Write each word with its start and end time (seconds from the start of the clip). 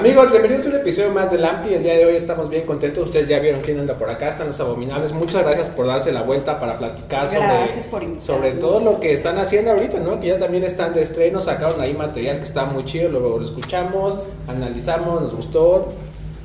Amigos, 0.00 0.30
bienvenidos 0.30 0.64
a 0.64 0.68
un 0.70 0.76
episodio 0.76 1.10
más 1.10 1.30
del 1.30 1.44
Ampli. 1.44 1.74
El 1.74 1.82
día 1.82 1.92
de 1.94 2.06
hoy 2.06 2.16
estamos 2.16 2.48
bien 2.48 2.62
contentos. 2.64 3.04
Ustedes 3.04 3.28
ya 3.28 3.38
vieron 3.38 3.60
quién 3.60 3.78
anda 3.80 3.92
por 3.98 4.08
acá, 4.08 4.30
están 4.30 4.46
los 4.46 4.58
abominables. 4.58 5.12
Muchas 5.12 5.42
gracias 5.42 5.68
por 5.68 5.86
darse 5.86 6.10
la 6.10 6.22
vuelta 6.22 6.58
para 6.58 6.78
platicar 6.78 7.28
Gracias 7.30 7.84
sobre, 7.84 8.20
sobre 8.20 8.52
todo 8.52 8.80
lo 8.80 8.98
que 8.98 9.12
están 9.12 9.36
haciendo 9.38 9.72
ahorita, 9.72 9.98
¿no? 10.00 10.18
Que 10.18 10.28
ya 10.28 10.38
también 10.38 10.64
están 10.64 10.94
de 10.94 11.02
estreno, 11.02 11.42
sacaron 11.42 11.78
ahí 11.82 11.92
material 11.92 12.38
que 12.38 12.44
está 12.44 12.64
muy 12.64 12.86
chido, 12.86 13.10
luego 13.10 13.38
lo 13.40 13.44
escuchamos, 13.44 14.18
analizamos, 14.48 15.20
nos 15.20 15.34
gustó. 15.34 15.88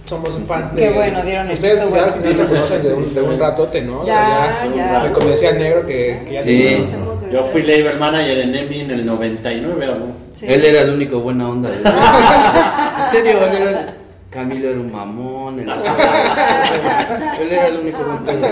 Somos 0.05 0.37
fans 0.47 0.75
de. 0.75 0.81
Qué 0.81 0.89
bueno, 0.91 1.23
dieron 1.23 1.47
el 1.47 1.53
Ustedes 1.53 1.77
ya 1.77 1.83
al 1.83 1.89
bueno. 1.89 2.13
final 2.13 2.37
se 2.37 2.45
conocen 2.45 2.83
de 2.83 2.93
un, 2.93 3.13
de 3.15 3.21
un 3.21 3.39
ratote, 3.39 3.81
¿no? 3.81 4.01
O 4.01 4.05
Ya, 4.05 4.59
sea, 4.61 4.71
ya. 4.75 5.03
Me 5.05 5.11
convencía 5.13 5.49
al 5.49 5.57
negro 5.59 5.87
que, 5.87 6.19
que 6.27 6.33
ya 6.33 6.41
Sí. 6.43 6.57
desde- 6.63 7.31
Yo 7.33 7.43
fui 7.45 7.63
label 7.63 7.97
manager 7.97 8.37
en 8.37 8.53
EMI 8.53 8.81
en 8.81 8.91
el 8.91 9.05
99, 9.05 9.89
¿o 9.89 9.95
no? 9.95 10.05
Sí. 10.31 10.45
Él 10.47 10.63
era 10.63 10.81
el 10.81 10.91
único 10.91 11.19
buena 11.21 11.49
onda. 11.49 11.69
de- 11.71 11.77
serio, 13.23 13.45
él 13.45 13.55
era 13.55 13.79
el- 13.81 13.93
Camilo 14.29 14.69
era 14.69 14.79
un 14.79 14.91
mamón. 14.91 15.59
Él, 15.59 15.69
él 17.41 17.51
era 17.51 17.67
el 17.67 17.77
único 17.77 18.03
buen 18.03 18.23
pedo. 18.23 18.47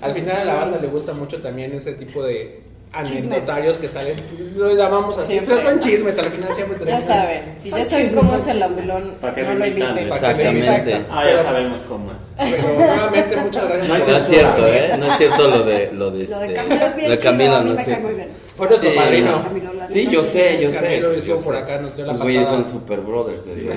Al 0.00 0.12
final 0.14 0.36
a 0.36 0.44
la 0.44 0.54
banda 0.54 0.78
le 0.80 0.86
gusta 0.88 1.12
mucho 1.14 1.38
también 1.38 1.72
ese 1.74 1.92
tipo 1.94 2.22
de 2.22 2.60
anecdotarios 2.92 3.76
que 3.78 3.88
salen, 3.88 4.14
lo 4.56 4.74
llamamos 4.74 5.18
así, 5.18 5.32
Siempre. 5.32 5.56
pero 5.56 5.68
son 5.68 5.78
chismes, 5.80 6.18
al 6.18 6.30
final 6.30 6.54
siempre 6.54 6.78
Ya 6.78 6.84
tenemos- 6.84 7.04
saben, 7.04 7.42
si 7.58 7.68
ya 7.70 7.84
saben 7.84 8.14
cómo 8.14 8.34
es 8.36 8.46
el 8.46 8.62
abulón, 8.62 9.14
¿Para 9.20 9.34
qué 9.34 9.42
no 9.42 9.54
lo 9.54 9.66
inviten. 9.66 9.98
Exactamente. 9.98 11.00
Ah, 11.10 11.24
ya 11.28 11.42
sabemos 11.42 11.80
cómo 11.88 12.12
es. 12.12 12.18
Pero 12.50 12.74
nuevamente 12.78 13.36
muchas 13.36 13.68
gracias 13.68 13.88
No 13.88 13.98
por 13.98 14.08
No 14.08 14.16
es 14.16 14.26
cierto, 14.28 14.66
¿eh? 14.68 14.94
No 14.98 15.06
es 15.06 15.18
cierto 15.18 15.48
lo 15.48 15.62
de 15.64 15.90
lo 15.92 16.10
de, 16.12 16.26
Lo 16.28 16.38
de 16.38 16.46
este- 16.46 16.54
Camilo 16.54 16.86
es 16.86 16.96
bien 16.96 17.06
lo 17.08 17.10
de 17.12 17.18
chido, 17.18 17.30
Camilo 17.32 17.56
a 17.56 17.60
mí 17.62 17.68
no 17.70 17.74
me 17.76 17.84
cae 17.84 17.98
muy 17.98 18.14
bien. 18.14 18.28
Fue 18.58 18.66
nuestro 18.68 18.90
Sí, 18.90 18.96
padrino. 18.96 19.30
no. 19.30 19.88
Sí, 19.88 20.08
yo 20.10 20.22
sé, 20.24 20.60
yo 20.60 20.68
sé. 20.68 20.74
Camilo 20.74 21.12
yo 21.12 21.18
estuvo 21.18 21.38
sé. 21.38 21.44
por 21.44 21.56
acá, 21.56 21.78
nos 21.80 21.96
dio 21.96 22.04
la 22.04 22.10
Esos 22.12 22.22
güeyes 22.22 22.48
son 22.48 22.64
super 22.64 23.00
brothers 23.00 23.46
desde 23.46 23.70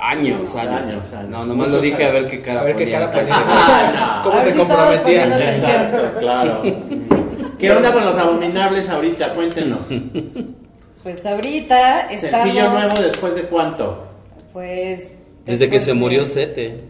años, 0.00 0.54
años. 0.54 0.56
Años, 0.56 1.12
años. 1.12 1.28
No, 1.30 1.44
nomás 1.44 1.68
lo 1.68 1.80
dije 1.80 2.04
a 2.04 2.10
ver 2.12 2.26
qué 2.26 2.40
cara 2.40 2.60
A 2.60 2.64
ver 2.64 2.76
qué 2.76 2.90
cara 2.90 3.10
ponía. 3.12 3.34
Ah, 3.36 4.20
¿Cómo 4.22 4.36
A 4.36 4.38
ver 4.38 4.48
se 4.48 4.54
si 4.54 4.60
estabas 4.62 4.86
comprometía? 4.98 5.22
poniendo 5.22 5.34
atención. 5.44 5.82
Exacto, 5.82 6.18
claro. 6.20 6.62
¿Qué 7.58 7.70
onda 7.70 7.92
con 7.92 8.04
los 8.04 8.16
abominables 8.16 8.88
ahorita? 8.88 9.34
Cuéntenos. 9.34 9.80
Pues 11.02 11.24
ahorita 11.24 12.10
estamos, 12.10 12.46
Sencillo 12.46 12.70
nuevo 12.70 13.00
después 13.00 13.34
de 13.36 13.42
cuánto? 13.42 14.08
pues... 14.52 15.12
Desde 15.44 15.68
que 15.70 15.78
se 15.78 15.94
murió 15.94 16.26
Sete. 16.26 16.80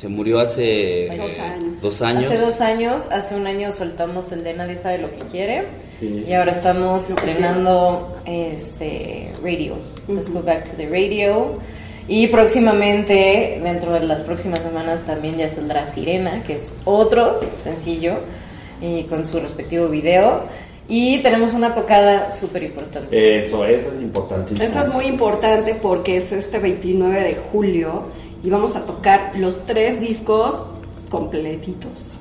Se 0.00 0.08
murió 0.08 0.40
hace 0.40 1.10
Dos 1.14 1.38
años. 1.40 1.82
dos 1.82 2.00
años. 2.00 2.24
Hace 2.24 2.38
dos 2.38 2.60
años, 2.62 3.08
hace 3.10 3.34
un 3.34 3.46
año 3.46 3.70
soltamos 3.70 4.32
el 4.32 4.42
de 4.42 4.54
Nadie 4.54 4.78
sabe 4.78 4.96
lo 4.96 5.10
que 5.10 5.18
quiere 5.30 5.64
Sí. 5.98 6.24
y 6.26 6.32
ahora 6.32 6.52
estamos 6.52 7.10
estrenando 7.10 8.16
este 8.24 9.30
radio. 9.42 9.74
Let's 10.08 10.30
go 10.32 10.40
back 10.42 10.64
to 10.70 10.76
the 10.78 10.86
radio. 10.88 11.58
Y 12.08 12.28
próximamente, 12.28 13.60
dentro 13.62 13.92
de 13.92 14.00
las 14.00 14.22
próximas 14.22 14.60
semanas, 14.60 15.02
también 15.02 15.34
ya 15.36 15.50
saldrá 15.50 15.86
Sirena, 15.86 16.42
que 16.44 16.54
es 16.56 16.72
otro 16.86 17.38
sencillo 17.62 18.14
y 18.80 19.02
con 19.02 19.26
su 19.26 19.38
respectivo 19.38 19.90
video. 19.90 20.44
Y 20.88 21.18
tenemos 21.18 21.52
una 21.52 21.74
tocada 21.74 22.30
súper 22.32 22.62
importante. 22.62 23.46
Eso, 23.46 23.66
eso 23.66 23.92
es 23.94 24.00
importantísimo. 24.00 24.66
Esto 24.66 24.80
es 24.80 24.94
muy 24.94 25.06
importante 25.08 25.76
porque 25.82 26.16
es 26.16 26.32
este 26.32 26.58
29 26.58 27.20
de 27.22 27.34
julio 27.52 28.04
y 28.42 28.50
vamos 28.50 28.76
a 28.76 28.86
tocar 28.86 29.32
los 29.36 29.66
tres 29.66 30.00
discos 30.00 30.62
completitos. 31.10 32.18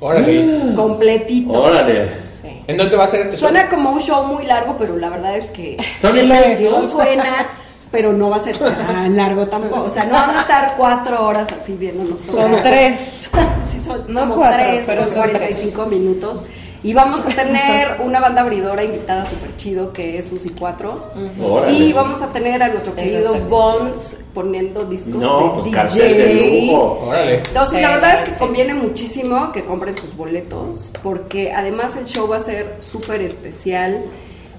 Órale. 0.00 0.74
Completitos. 0.74 1.56
Órale. 1.56 2.28
Sí. 2.40 2.62
¿En 2.66 2.76
dónde 2.76 2.96
va 2.96 3.04
a 3.04 3.08
ser 3.08 3.22
este 3.22 3.36
show? 3.36 3.48
Suena 3.48 3.68
como 3.68 3.90
un 3.90 4.00
show 4.00 4.24
muy 4.24 4.46
largo, 4.46 4.76
pero 4.78 4.96
la 4.96 5.08
verdad 5.08 5.36
es 5.36 5.46
que 5.46 5.76
es, 5.76 6.70
no 6.70 6.88
suena, 6.88 7.48
pero 7.90 8.12
no 8.12 8.30
va 8.30 8.36
a 8.36 8.40
ser 8.40 8.56
tan 8.58 9.16
largo 9.16 9.46
tampoco. 9.46 9.84
O 9.84 9.90
sea, 9.90 10.04
no 10.04 10.12
vamos 10.12 10.36
a 10.36 10.40
estar 10.42 10.74
cuatro 10.76 11.26
horas 11.26 11.48
así 11.60 11.72
viéndonos 11.72 12.22
tocar. 12.22 12.50
Son 12.50 12.62
tres. 12.62 13.30
sí, 13.72 13.80
son 13.84 14.04
No 14.08 14.20
como 14.20 14.36
cuatro, 14.36 14.58
tres, 14.58 14.84
pero 14.86 15.06
son 15.06 15.14
45 15.14 15.86
minutos. 15.86 16.44
Y 16.82 16.94
vamos 16.94 17.24
a 17.26 17.28
tener 17.30 17.96
una 18.00 18.20
banda 18.20 18.42
abridora 18.42 18.84
invitada 18.84 19.24
súper 19.24 19.56
chido 19.56 19.92
que 19.92 20.18
es 20.18 20.28
Susi 20.28 20.50
4. 20.50 21.12
Órale. 21.42 21.76
Y 21.76 21.92
vamos 21.92 22.22
a 22.22 22.28
tener 22.32 22.62
a 22.62 22.68
nuestro 22.68 22.94
querido 22.94 23.34
Bones 23.48 24.16
poniendo 24.32 24.84
discos 24.84 25.16
No, 25.16 25.42
de 25.42 25.50
pues 25.74 25.92
DJ. 25.94 26.08
de 26.14 26.60
lujo. 26.66 27.00
Órale. 27.08 27.34
Entonces, 27.38 27.76
Sí, 27.76 27.82
la 27.82 27.90
verdad 27.90 28.18
es 28.20 28.24
que 28.28 28.34
sí. 28.34 28.38
conviene 28.38 28.74
muchísimo 28.74 29.50
que 29.50 29.64
compren 29.64 29.96
sus 29.98 30.16
boletos, 30.16 30.92
porque 31.02 31.52
además 31.52 31.96
el 31.96 32.06
show 32.06 32.28
va 32.28 32.36
a 32.36 32.40
ser 32.40 32.76
súper 32.78 33.22
especial. 33.22 34.04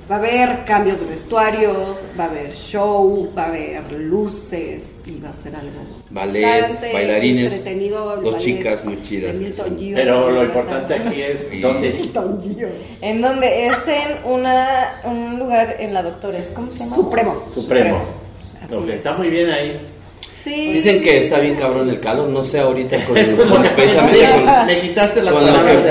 Va 0.09 0.15
a 0.15 0.17
haber 0.17 0.65
cambios 0.65 0.99
de 1.01 1.05
vestuarios, 1.05 2.03
va 2.19 2.23
a 2.23 2.27
haber 2.29 2.51
show, 2.51 3.31
va 3.37 3.43
a 3.43 3.47
haber 3.49 3.91
luces 3.93 4.93
y 5.05 5.19
va 5.19 5.29
a 5.29 5.33
ser 5.35 5.55
algo 5.55 5.69
Ballet, 6.09 6.41
bastante 6.61 6.93
bailarines, 6.93 7.53
entretenido. 7.53 8.15
Dos 8.15 8.23
ballet 8.33 8.37
chicas 8.39 8.83
muy 8.85 8.99
chidas. 9.03 9.35
Gio, 9.77 9.95
Pero 9.95 10.31
lo 10.31 10.43
importante 10.45 10.95
estar- 10.95 11.07
aquí 11.11 11.21
es 11.21 11.47
Sí. 11.51 11.59
dónde. 11.61 11.91
Gio. 11.91 12.67
En 13.01 13.21
donde 13.21 13.67
es 13.67 13.87
en 13.87 14.17
una, 14.31 14.99
un 15.03 15.37
lugar 15.37 15.75
en 15.79 15.93
la 15.93 16.01
Doctores, 16.01 16.51
¿cómo 16.55 16.71
se 16.71 16.79
llama? 16.79 16.95
Supremo. 16.95 17.43
Supremo. 17.53 18.01
Así 18.65 18.73
Ok, 18.73 18.89
es. 18.89 18.95
está 18.95 19.13
muy 19.13 19.29
bien 19.29 19.51
ahí. 19.51 19.79
Sí. 20.43 20.73
Dicen 20.73 21.03
que 21.03 21.25
está 21.25 21.39
bien 21.39 21.53
cabrón 21.53 21.87
el 21.87 21.99
calor, 21.99 22.29
no 22.29 22.43
sé 22.43 22.59
ahorita 22.59 22.97
con, 23.05 23.13
con- 23.13 23.35
con, 23.35 23.47
con 23.47 23.63
lo 23.63 23.75
que, 23.75 23.85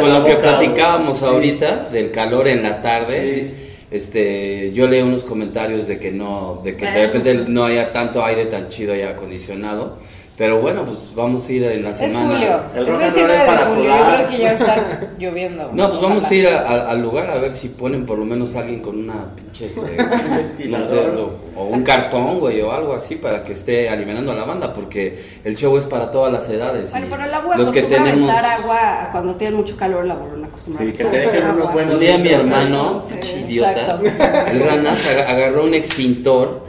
con 0.01 0.13
la 0.13 0.19
lo 0.19 0.25
que 0.25 0.35
platicábamos 0.37 1.23
ahorita 1.23 1.89
del 1.93 2.11
calor 2.11 2.49
en 2.49 2.65
la 2.65 2.83
tarde. 2.83 3.53
Sí. 3.57 3.65
Este, 3.91 4.71
yo 4.73 4.87
leí 4.87 5.01
unos 5.01 5.25
comentarios 5.25 5.87
de 5.87 5.99
que 5.99 6.11
no, 6.13 6.61
de 6.63 6.77
que 6.77 6.85
de 6.85 7.07
repente 7.07 7.51
no 7.51 7.65
haya 7.65 7.91
tanto 7.93 8.23
aire 8.25 8.47
tan 8.47 8.69
chido 8.69 8.95
y 8.95 9.03
acondicionado. 9.03 9.99
Pero 10.39 10.61
bueno, 10.61 10.85
pues 10.85 11.13
vamos 11.17 11.49
a 11.49 11.53
ir 11.53 11.65
en 11.65 11.83
la 11.83 11.91
Es 11.91 11.97
semana. 11.97 12.27
julio, 12.29 12.61
El 12.77 12.83
es 12.83 12.89
and 12.89 12.89
roll 12.89 12.99
29 12.99 13.35
es 13.35 13.41
de 13.41 13.47
para 13.47 13.67
julio, 13.67 13.83
sudar. 13.83 13.99
yo 13.99 14.15
creo 14.17 14.29
que 14.29 14.39
ya 14.39 14.45
va 14.45 14.51
a 14.51 14.55
estar 14.55 15.09
lloviendo. 15.19 15.71
No, 15.73 15.89
pues 15.89 16.01
vamos 16.01 16.19
Ojalá. 16.19 16.29
a 16.29 16.35
ir 16.39 16.47
a- 16.49 16.61
a- 16.61 16.91
al 16.93 17.03
lugar 17.03 17.31
a 17.33 17.39
ver 17.39 17.53
si 17.57 17.69
ponen 17.71 18.07
por 18.07 18.19
lo 18.19 18.25
menos 18.25 18.55
alguien 18.55 18.79
con 18.81 18.99
una 19.01 19.35
pinche, 19.35 19.67
este, 19.67 19.81
no 20.69 20.87
sé, 20.87 20.95
o, 20.97 21.33
o 21.61 21.65
un 21.65 21.83
cartón, 21.83 22.39
güey, 22.39 22.61
o 22.61 22.71
algo 22.71 22.95
así 22.95 23.17
para 23.17 23.43
que 23.43 23.55
esté 23.55 23.89
aliviando 23.89 24.31
a 24.31 24.37
la 24.37 24.45
banda, 24.45 24.73
porque 24.73 25.21
el 25.43 25.57
show 25.57 25.77
es 25.77 25.85
para 25.87 26.09
todas 26.09 26.33
las 26.33 26.49
edades. 26.49 26.89
Bueno, 26.93 27.07
y 27.07 27.11
pero 27.11 27.25
el 27.25 27.35
agua 27.35 27.57
los 27.57 27.73
que 27.73 27.83
tenemos... 27.83 28.31
agua 28.31 29.09
cuando 29.11 29.35
tienen 29.35 29.57
mucho 29.57 29.77
calor, 29.77 30.07
la 30.07 30.15
bolona 30.15 30.47
acostumbra 30.47 30.85
Sí, 30.85 30.91
a 30.91 30.93
que 30.93 30.99
te 31.05 31.09
aventar 31.09 31.33
dejen 31.33 31.45
unos 31.51 31.61
agua. 31.63 31.73
buenos 31.73 31.95
Un 31.95 32.01
día 32.01 32.19
mi 32.19 32.29
hermano, 32.29 33.03
pinche 33.09 33.41
idiota, 33.41 33.73
exacto. 33.73 34.51
el 34.53 34.61
ranas 34.65 35.05
aga- 35.05 35.31
agarró 35.33 35.65
un 35.65 35.75
extintor 35.75 36.63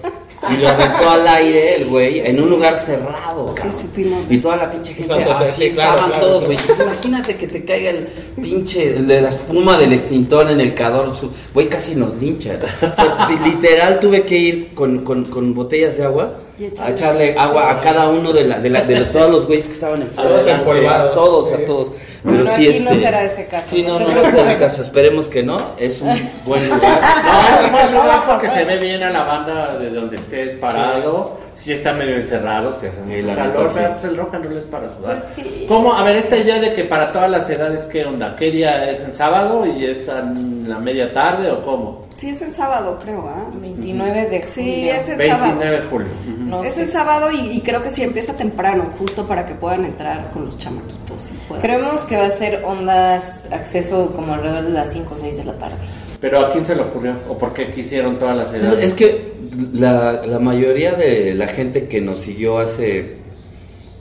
y 0.53 0.57
lo 0.57 0.69
aventó 0.69 1.09
al 1.09 1.27
aire 1.27 1.75
el 1.75 1.87
güey 1.87 2.19
en 2.19 2.41
un 2.41 2.49
lugar 2.49 2.77
cerrado, 2.77 3.49
Sí, 3.49 3.55
cabrón. 3.61 3.75
sí, 3.81 3.87
fuimos. 3.93 4.19
Y 4.29 4.37
toda 4.39 4.55
la 4.57 4.71
pinche 4.71 4.93
gente 4.93 5.13
así 5.13 5.69
sí, 5.69 5.75
claro, 5.75 5.91
estaban 5.95 6.11
claro, 6.11 6.25
todos, 6.27 6.43
claro. 6.43 6.45
güey. 6.45 6.57
Pues 6.67 6.79
imagínate 6.79 7.35
que 7.37 7.47
te 7.47 7.63
caiga 7.65 7.89
el 7.91 8.07
pinche 8.41 8.93
de 8.93 9.21
la 9.21 9.29
espuma 9.29 9.77
del 9.77 9.93
extintor 9.93 10.49
en 10.51 10.59
el 10.61 10.73
cador, 10.73 11.13
güey, 11.53 11.67
casi 11.69 11.95
nos 11.95 12.15
lincha. 12.15 12.57
O 12.81 12.95
sea, 12.95 13.27
li- 13.29 13.37
literal 13.51 13.99
tuve 13.99 14.23
que 14.23 14.37
ir 14.37 14.73
con, 14.73 14.99
con, 14.99 15.25
con 15.25 15.53
botellas 15.53 15.97
de 15.97 16.03
agua 16.05 16.33
a 16.65 16.69
echarle- 16.69 16.91
echarle 16.91 17.35
agua 17.37 17.71
a 17.71 17.81
cada 17.81 18.09
uno 18.09 18.31
de, 18.33 18.45
la, 18.45 18.59
de, 18.59 18.69
la, 18.69 18.81
de 18.81 19.01
todos 19.05 19.29
los 19.31 19.45
güeyes 19.47 19.65
que 19.67 19.73
estaban 19.73 20.01
en 20.01 20.09
Todos 20.09 20.45
empolvados. 20.47 21.13
Todos, 21.15 21.47
Sí. 21.49 21.53
a 21.55 21.65
todos. 21.65 21.91
Bueno, 22.23 22.43
Pero 22.43 22.55
sí, 22.57 22.67
aquí 22.67 22.79
no 22.81 22.89
este, 22.91 23.05
será 23.05 23.23
ese 23.23 23.45
caso, 23.47 23.67
Sí, 23.69 23.81
no 23.81 23.97
no, 23.99 24.05
no, 24.07 24.11
será 24.11 24.51
ese 24.51 24.59
caso. 24.59 24.81
Esperemos 24.81 25.29
que 25.29 25.41
no. 25.43 25.57
Es 25.77 26.01
un 26.01 26.29
buen 26.45 26.67
lugar. 26.69 27.01
No, 27.23 27.57
es 27.59 27.65
un 27.65 27.71
buen 27.71 27.93
lugar 27.93 28.21
porque 28.27 28.47
se 28.47 28.65
ve 28.65 28.77
bien 28.77 29.01
a 29.03 29.09
la 29.09 29.23
banda 29.23 29.77
de 29.77 29.89
donde 29.89 30.17
estés 30.17 30.57
parado. 30.59 31.38
Sí 31.59 31.73
está 31.73 31.91
medio 31.91 32.15
encerrado, 32.15 32.79
que 32.79 32.87
hace 32.87 33.03
Sí, 33.03 33.11
mucho 33.11 33.27
la 33.27 33.35
calor, 33.35 33.67
sí. 33.67 33.75
pero 33.77 33.91
pues 33.93 34.03
el 34.05 34.17
rock 34.17 34.33
and 34.35 34.45
roll 34.45 34.57
es 34.57 34.63
para 34.63 34.95
sudar. 34.95 35.21
Pues 35.35 35.45
sí. 35.47 35.65
¿Cómo? 35.67 35.93
A 35.93 36.03
ver, 36.03 36.15
esta 36.15 36.37
idea 36.37 36.57
de 36.59 36.73
que 36.73 36.85
para 36.85 37.11
todas 37.11 37.29
las 37.29 37.49
edades, 37.49 37.85
¿qué 37.87 38.05
onda? 38.05 38.33
¿Qué 38.37 38.49
día 38.49 38.89
es 38.89 39.01
en 39.01 39.13
sábado 39.13 39.65
y 39.65 39.83
es 39.83 40.07
en 40.07 40.69
la 40.69 40.79
media 40.79 41.11
tarde 41.11 41.51
o 41.51 41.61
cómo? 41.65 42.01
Sí, 42.15 42.29
es 42.29 42.41
en 42.41 42.53
sábado, 42.53 42.97
creo, 43.03 43.27
¿ah? 43.27 43.49
29 43.59 44.21
de 44.21 44.27
julio. 44.41 44.45
Sí, 44.47 44.89
es 44.89 45.09
el 45.09 45.17
29 45.17 45.27
sábado. 45.27 45.71
de 45.83 45.89
julio. 45.89 46.07
Ujú. 46.33 46.43
No 46.45 46.63
es 46.63 46.73
sé. 46.75 46.83
el 46.83 46.89
sábado 46.89 47.29
y, 47.31 47.39
y 47.57 47.61
creo 47.61 47.81
que 47.81 47.89
sí 47.89 48.03
empieza 48.03 48.33
temprano, 48.33 48.91
justo 48.97 49.25
para 49.27 49.45
que 49.45 49.53
puedan 49.53 49.83
entrar 49.83 50.31
con 50.31 50.45
los 50.45 50.57
chamaquitos. 50.57 51.29
Y 51.31 51.59
Creemos 51.61 52.05
que 52.05 52.15
va 52.15 52.27
a 52.27 52.31
ser 52.31 52.63
ondas 52.63 53.47
acceso 53.51 54.13
como 54.15 54.33
alrededor 54.33 54.63
de 54.63 54.69
las 54.69 54.91
5 54.93 55.13
o 55.13 55.17
6 55.17 55.37
de 55.37 55.43
la 55.43 55.53
tarde. 55.57 55.75
¿Pero 56.21 56.39
a 56.39 56.51
quién 56.51 56.65
se 56.65 56.75
le 56.75 56.81
ocurrió? 56.83 57.13
¿O 57.29 57.37
por 57.37 57.53
qué 57.53 57.67
quisieron 57.71 58.17
todas 58.17 58.35
las 58.35 58.53
Es, 58.53 58.63
edades? 58.63 58.83
es 58.85 58.93
que 58.93 59.38
la, 59.73 60.21
la 60.25 60.39
mayoría 60.39 60.93
de 60.93 61.33
la 61.33 61.47
gente 61.47 61.87
que 61.87 62.01
nos 62.01 62.19
siguió 62.19 62.59
hace 62.59 63.19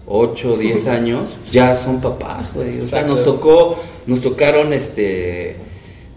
8 0.09 0.53
o 0.55 0.57
10 0.57 0.87
años 0.89 1.37
ya 1.51 1.75
son 1.75 2.01
papás, 2.01 2.53
güey. 2.55 2.81
O 2.81 2.87
sea, 2.87 3.03
nos 3.03 3.25
tocó, 3.25 3.79
nos 4.07 4.21
tocaron 4.21 4.73
este. 4.73 5.57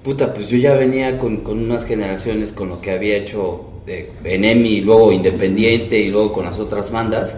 Puta, 0.03 0.33
pues 0.33 0.47
yo 0.47 0.57
ya 0.57 0.73
venía 0.73 1.19
con, 1.19 1.37
con 1.37 1.59
unas 1.59 1.85
generaciones 1.85 2.51
con 2.53 2.69
lo 2.69 2.81
que 2.81 2.91
había 2.91 3.17
hecho 3.17 3.65
eh, 3.85 4.09
en 4.23 4.45
EMI, 4.45 4.69
y 4.69 4.81
luego 4.81 5.11
Independiente 5.11 5.99
y 5.99 6.09
luego 6.09 6.33
con 6.33 6.45
las 6.45 6.59
otras 6.59 6.91
bandas. 6.91 7.37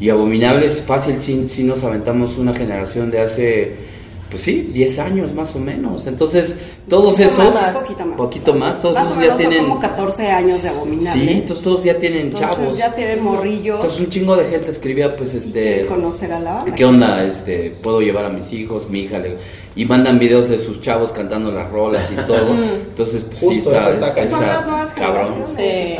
Y 0.00 0.08
Abominables, 0.10 0.82
fácil, 0.82 1.16
sí, 1.16 1.46
sí 1.48 1.64
nos 1.64 1.82
aventamos 1.82 2.38
una 2.38 2.54
generación 2.54 3.10
de 3.10 3.20
hace 3.20 3.74
pues 4.30 4.42
sí, 4.42 4.70
10 4.72 4.98
años 4.98 5.32
más 5.32 5.54
o 5.56 5.58
menos. 5.58 6.06
Entonces, 6.06 6.54
todos 6.88 7.12
Poquito 7.12 7.28
esos, 7.28 7.54
más, 7.54 7.72
poquito 7.76 8.06
más. 8.06 8.16
poquito 8.16 8.54
más, 8.54 8.82
todos 8.82 8.94
Más 8.94 9.04
o 9.04 9.06
esos 9.12 9.16
ya 9.16 9.22
menos 9.22 9.38
tienen, 9.38 9.62
como 9.64 9.80
14 9.80 10.30
años 10.30 10.62
de 10.62 10.68
abominable. 10.68 11.20
sí, 11.20 11.28
entonces 11.30 11.64
todos 11.64 11.84
ya 11.84 11.98
tienen 11.98 12.20
Entonces 12.26 12.48
chavos. 12.56 12.78
ya 12.78 12.94
tienen 12.94 13.22
morrillos. 13.24 13.76
Entonces 13.76 14.00
un 14.00 14.08
chingo 14.08 14.36
de 14.36 14.44
gente 14.46 14.70
escribía, 14.70 15.16
pues, 15.16 15.34
este, 15.34 15.86
conocer 15.86 16.32
a 16.32 16.40
la 16.40 16.52
banda. 16.54 16.74
¿qué 16.74 16.84
onda? 16.84 17.24
Este, 17.24 17.70
puedo 17.82 18.00
llevar 18.00 18.24
a 18.26 18.28
mis 18.30 18.52
hijos, 18.52 18.88
mi 18.90 19.00
hija, 19.00 19.18
le- 19.18 19.36
y 19.76 19.84
mandan 19.84 20.18
videos 20.18 20.48
de 20.48 20.58
sus 20.58 20.80
chavos 20.80 21.12
cantando 21.12 21.52
las 21.52 21.70
rolas 21.70 22.10
y 22.10 22.16
todo. 22.26 22.52
Entonces, 22.52 23.22
pues 23.22 23.38
sí 23.38 23.46
Justo, 23.46 23.70
está, 23.70 23.80
eso 23.80 23.90
está 23.90 24.08
está- 24.08 24.28
Son 24.28 24.40
las 24.46 24.66
nuevas 24.66 24.92
cabrón. 24.92 25.24
generaciones. 25.26 25.50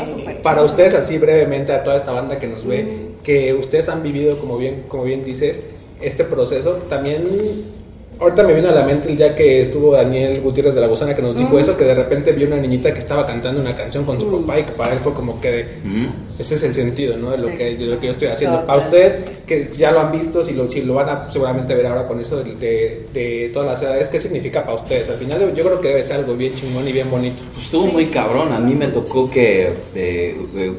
Sí. 0.07 0.23
Está 0.27 0.41
Para 0.43 0.63
ustedes, 0.63 0.93
así 0.95 1.17
brevemente, 1.17 1.71
a 1.71 1.83
toda 1.83 1.97
esta 1.97 2.11
banda 2.11 2.37
que 2.39 2.47
nos 2.47 2.65
ve, 2.65 3.09
que 3.23 3.53
ustedes 3.53 3.87
han 3.89 4.03
vivido, 4.03 4.37
como 4.37 4.57
bien, 4.57 4.83
como 4.87 5.03
bien 5.03 5.23
dices, 5.23 5.61
este 6.01 6.23
proceso, 6.25 6.71
también. 6.89 7.78
Ahorita 8.19 8.43
me 8.43 8.53
vino 8.53 8.67
a 8.67 8.73
la 8.73 8.83
mente 8.83 9.09
el 9.09 9.15
día 9.15 9.33
que 9.33 9.61
estuvo 9.61 9.93
Daniel 9.93 10.41
Gutiérrez 10.41 10.75
de 10.75 10.81
la 10.81 10.87
Gusana 10.87 11.15
que 11.15 11.21
nos 11.21 11.37
dijo 11.37 11.57
eso, 11.57 11.77
que 11.77 11.85
de 11.85 11.95
repente 11.95 12.33
vio 12.33 12.47
una 12.47 12.57
niñita 12.57 12.91
que 12.93 12.99
estaba 12.99 13.25
cantando 13.25 13.61
una 13.61 13.73
canción 13.73 14.03
con 14.03 14.19
su 14.19 14.41
papá 14.41 14.59
y 14.59 14.63
que 14.65 14.73
para 14.73 14.91
él 14.93 14.99
fue 15.01 15.13
como 15.13 15.39
que 15.39 15.49
de- 15.51 15.61
Ujú. 15.85 16.11
ese 16.37 16.55
es 16.55 16.63
el 16.63 16.73
sentido, 16.73 17.15
¿no? 17.15 17.31
De 17.31 17.37
lo 17.37 17.47
que, 17.47 17.77
de 17.77 17.85
lo 17.85 17.97
que 17.97 18.07
yo 18.07 18.11
estoy 18.11 18.27
haciendo. 18.27 18.59
Total. 18.59 18.67
Para 18.75 18.87
ustedes, 18.87 19.15
que 19.47 19.69
ya 19.77 19.91
lo 19.93 20.01
han 20.01 20.11
visto, 20.11 20.43
si 20.43 20.53
lo, 20.53 20.67
si 20.67 20.81
lo 20.81 20.95
van 20.95 21.07
a 21.07 21.31
seguramente 21.31 21.73
ver 21.73 21.87
ahora 21.87 22.07
con 22.09 22.19
eso 22.19 22.43
de, 22.43 22.55
de, 22.55 23.05
de 23.13 23.51
todas 23.53 23.69
las 23.69 23.81
edades, 23.81 24.09
¿qué 24.09 24.19
significa 24.19 24.63
para 24.65 24.75
ustedes? 24.75 25.07
Al 25.09 25.15
final 25.17 25.39
yo 25.55 25.63
creo 25.63 25.79
que 25.79 25.87
debe 25.87 26.03
ser 26.03 26.17
algo 26.17 26.35
bien 26.35 26.53
chingón 26.53 26.85
y 26.85 26.91
bien 26.91 27.09
bonito. 27.09 27.41
Pues 27.53 27.67
estuvo 27.67 27.87
muy 27.87 28.07
cabrón. 28.07 28.51
A 28.51 28.59
mí 28.59 28.75
me 28.75 28.87
tocó 28.89 29.29
que 29.31 29.67
eh, 29.95 30.35
eh, 30.57 30.69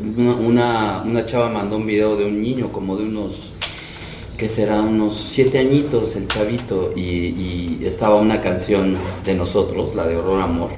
una, 0.47 1.03
una 1.07 1.25
chava 1.25 1.49
mandó 1.49 1.77
un 1.77 1.87
video 1.87 2.17
de 2.17 2.27
un 2.27 2.41
niño 2.43 2.71
como 2.71 2.99
de 2.99 3.05
unos, 3.05 3.53
¿qué 4.41 4.49
será? 4.49 4.81
Unos 4.81 5.29
siete 5.33 5.59
añitos 5.59 6.17
el 6.17 6.27
chavito 6.27 6.93
y, 6.97 7.03
y 7.03 7.83
estaba 7.85 8.15
una 8.15 8.41
canción 8.41 8.97
de 9.23 9.35
nosotros, 9.35 9.95
la 9.95 10.07
de 10.07 10.17
Horror 10.17 10.41
Amor. 10.41 10.71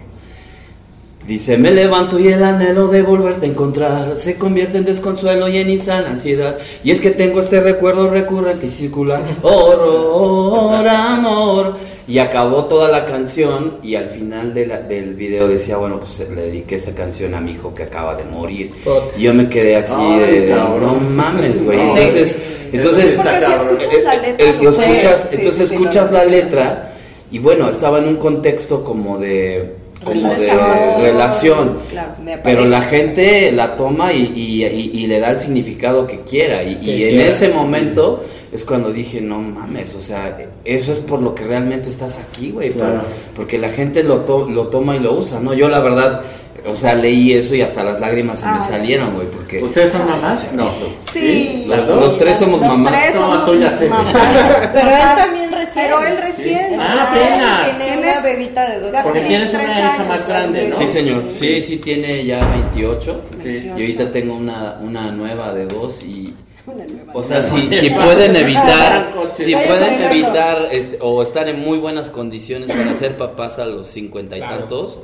Dice, 1.29 1.57
me 1.57 1.71
levanto 1.71 2.19
y 2.19 2.27
el 2.27 2.43
anhelo 2.43 2.89
de 2.89 3.03
volverte 3.03 3.47
a 3.47 3.49
encontrar 3.49 4.17
se 4.17 4.37
convierte 4.37 4.79
en 4.79 4.85
desconsuelo 4.85 5.49
y 5.49 5.59
en 5.59 5.71
insana 5.71 6.11
ansiedad. 6.11 6.59
Y 6.83 6.91
es 6.91 7.01
que 7.01 7.13
tengo 7.13 7.39
este 7.39 7.61
recuerdo 7.61 8.11
recurrente 8.11 8.67
y 8.67 8.71
circular, 8.71 9.23
horror, 9.43 10.89
amor. 10.89 11.77
Y 12.09 12.19
acabó 12.19 12.65
toda 12.65 12.89
la 12.89 13.05
canción 13.05 13.77
y 13.83 13.95
al 13.95 14.07
final 14.07 14.53
de 14.53 14.67
la- 14.67 14.81
del 14.81 15.15
video 15.15 15.47
decía, 15.47 15.77
bueno, 15.77 16.01
pues 16.01 16.27
le 16.35 16.43
dediqué 16.43 16.75
esta 16.75 16.91
canción 16.93 17.33
a 17.35 17.41
mi 17.41 17.53
hijo 17.53 17.73
que 17.73 17.85
acaba 17.85 18.17
de 18.17 18.25
morir. 18.25 18.73
Y 19.17 19.23
yo 19.23 19.33
me 19.35 19.49
quedé 19.49 19.77
así 19.77 19.93
Ay, 19.97 20.19
de, 20.41 20.49
cabrón. 20.49 20.81
no 20.81 20.95
mames, 21.11 21.65
güey. 21.65 21.79
Sí. 21.79 21.93
Entonces, 21.97 22.37
entonces 22.73 23.15
Porque 23.17 23.31
si 23.39 23.41
cabrón. 23.41 23.69
escuchas 23.79 24.03
la 24.05 24.15
eh, 24.15 24.21
letra, 24.23 24.47
eh, 24.47 24.55
lo 24.59 24.63
lo 24.65 24.73
Sí, 24.73 24.81
escuchas, 24.83 25.29
sí, 25.31 25.37
entonces 25.37 25.61
sí, 25.61 25.67
sí, 25.69 25.75
escuchas 25.75 26.13
la 26.13 26.25
letra 26.25 26.93
y 27.31 27.39
bueno, 27.39 27.69
estaba 27.69 27.99
en 27.99 28.09
un 28.09 28.17
contexto 28.17 28.83
como 28.83 29.19
de 29.19 29.75
como 30.05 30.15
de 30.31 30.37
Relación. 30.37 31.01
relación. 31.01 31.79
Claro. 31.91 32.13
Pero 32.43 32.65
la 32.65 32.81
gente 32.81 33.53
la 33.53 33.77
toma 33.77 34.13
y, 34.13 34.33
y- 34.35 34.65
y- 34.65 34.91
y 35.05 35.07
le 35.07 35.21
da 35.21 35.31
el 35.31 35.39
significado 35.39 36.05
que 36.09 36.19
quiera. 36.29 36.65
Y, 36.65 36.73
en 36.73 36.79
quiera. 36.81 37.27
ese 37.29 37.49
momento 37.51 38.21
es 38.53 38.65
cuando 38.65 38.93
dije, 38.93 39.21
no 39.21 39.39
mames, 39.41 39.95
o 39.95 40.01
sea, 40.03 40.37
eso 40.65 40.93
es 40.93 40.99
por 40.99 41.23
lo 41.23 41.35
que 41.35 41.43
realmente 41.45 41.89
estás 41.89 42.19
aquí, 42.19 42.51
güey. 42.51 42.71
Claro. 42.71 43.01
Porque 43.35 43.57
la 43.59 43.71
gente 43.71 44.03
lo, 44.03 44.21
to- 44.21 44.47
lo 44.49 44.69
toma 44.69 44.95
y 44.95 45.01
lo 45.01 45.15
usa, 45.15 45.41
¿no? 45.41 45.55
Yo 45.55 45.69
la 45.69 45.81
verdad, 45.81 46.21
o 46.67 46.75
sea, 46.75 46.95
leí 46.95 47.33
eso 47.33 47.55
y 47.55 47.63
hasta 47.63 47.83
las 47.83 47.99
lágrimas 47.99 48.41
se 48.41 48.47
me 48.47 48.61
salieron, 48.61 49.15
güey. 49.15 49.27
Porque... 49.29 49.63
¿Ustedes 49.63 49.93
son 49.93 50.05
mamás? 50.07 50.47
No. 50.53 50.71
Sí, 51.13 51.65
¿Las 51.67 51.81
sí, 51.83 51.89
dos? 51.89 52.01
Los 52.01 52.19
tres 52.19 52.37
somos 52.37 52.61
los 52.61 52.69
mamás. 52.69 52.93
tres 52.93 53.15
No, 53.15 53.21
somos 53.21 53.45
tú 53.47 53.59
ya 53.59 53.79
sé. 53.79 53.89
mamás. 53.89 54.13
Pero 54.75 54.91
él 54.91 55.03
también 55.17 55.51
recién. 55.51 55.73
Pero 55.75 56.05
él 56.05 56.17
recién. 56.19 56.77
Ah. 56.79 57.63
Tiene 57.65 57.85
Tiene- 57.85 58.03
una 58.11 58.21
bebita 58.21 58.71
de 58.71 58.81
dos 58.81 58.93
Ya 58.93 59.03
Porque 59.03 59.19
años. 59.21 59.29
tienes 59.31 59.55
una 59.55 59.63
hija 59.65 59.95
años, 59.95 60.09
más 60.09 60.29
grande, 60.29 60.69
¿no? 60.69 60.77
Sí, 60.77 60.89
señor. 60.89 61.23
Sí, 61.33 61.61
sí, 61.63 61.77
tiene 61.79 62.25
ya 62.27 62.47
28. 62.51 63.21
Sí. 63.43 63.49
Y 63.65 63.71
ahorita 63.71 64.11
tengo 64.11 64.35
una, 64.35 64.77
una 64.83 65.11
nueva 65.11 65.53
de 65.55 65.65
dos 65.67 66.03
y... 66.05 66.35
Una 66.67 66.85
nueva. 66.85 67.13
O 67.15 67.23
sea, 67.23 67.43
si, 67.43 67.69
si 67.75 67.91
pueden 67.91 68.37
evitar, 68.37 69.11
si 69.35 69.53
pueden 69.53 70.01
evitar 70.03 70.69
este, 70.71 70.99
o 71.01 71.23
estar 71.23 71.49
en 71.49 71.61
muy 71.61 71.79
buenas 71.79 72.09
condiciones 72.11 72.71
para 72.75 72.95
ser 72.97 73.17
papás 73.17 73.59
a 73.59 73.65
los 73.67 73.89
cincuenta 73.89 74.37
y 74.37 74.41
Claro. 74.41 74.59
tantos, 74.59 75.01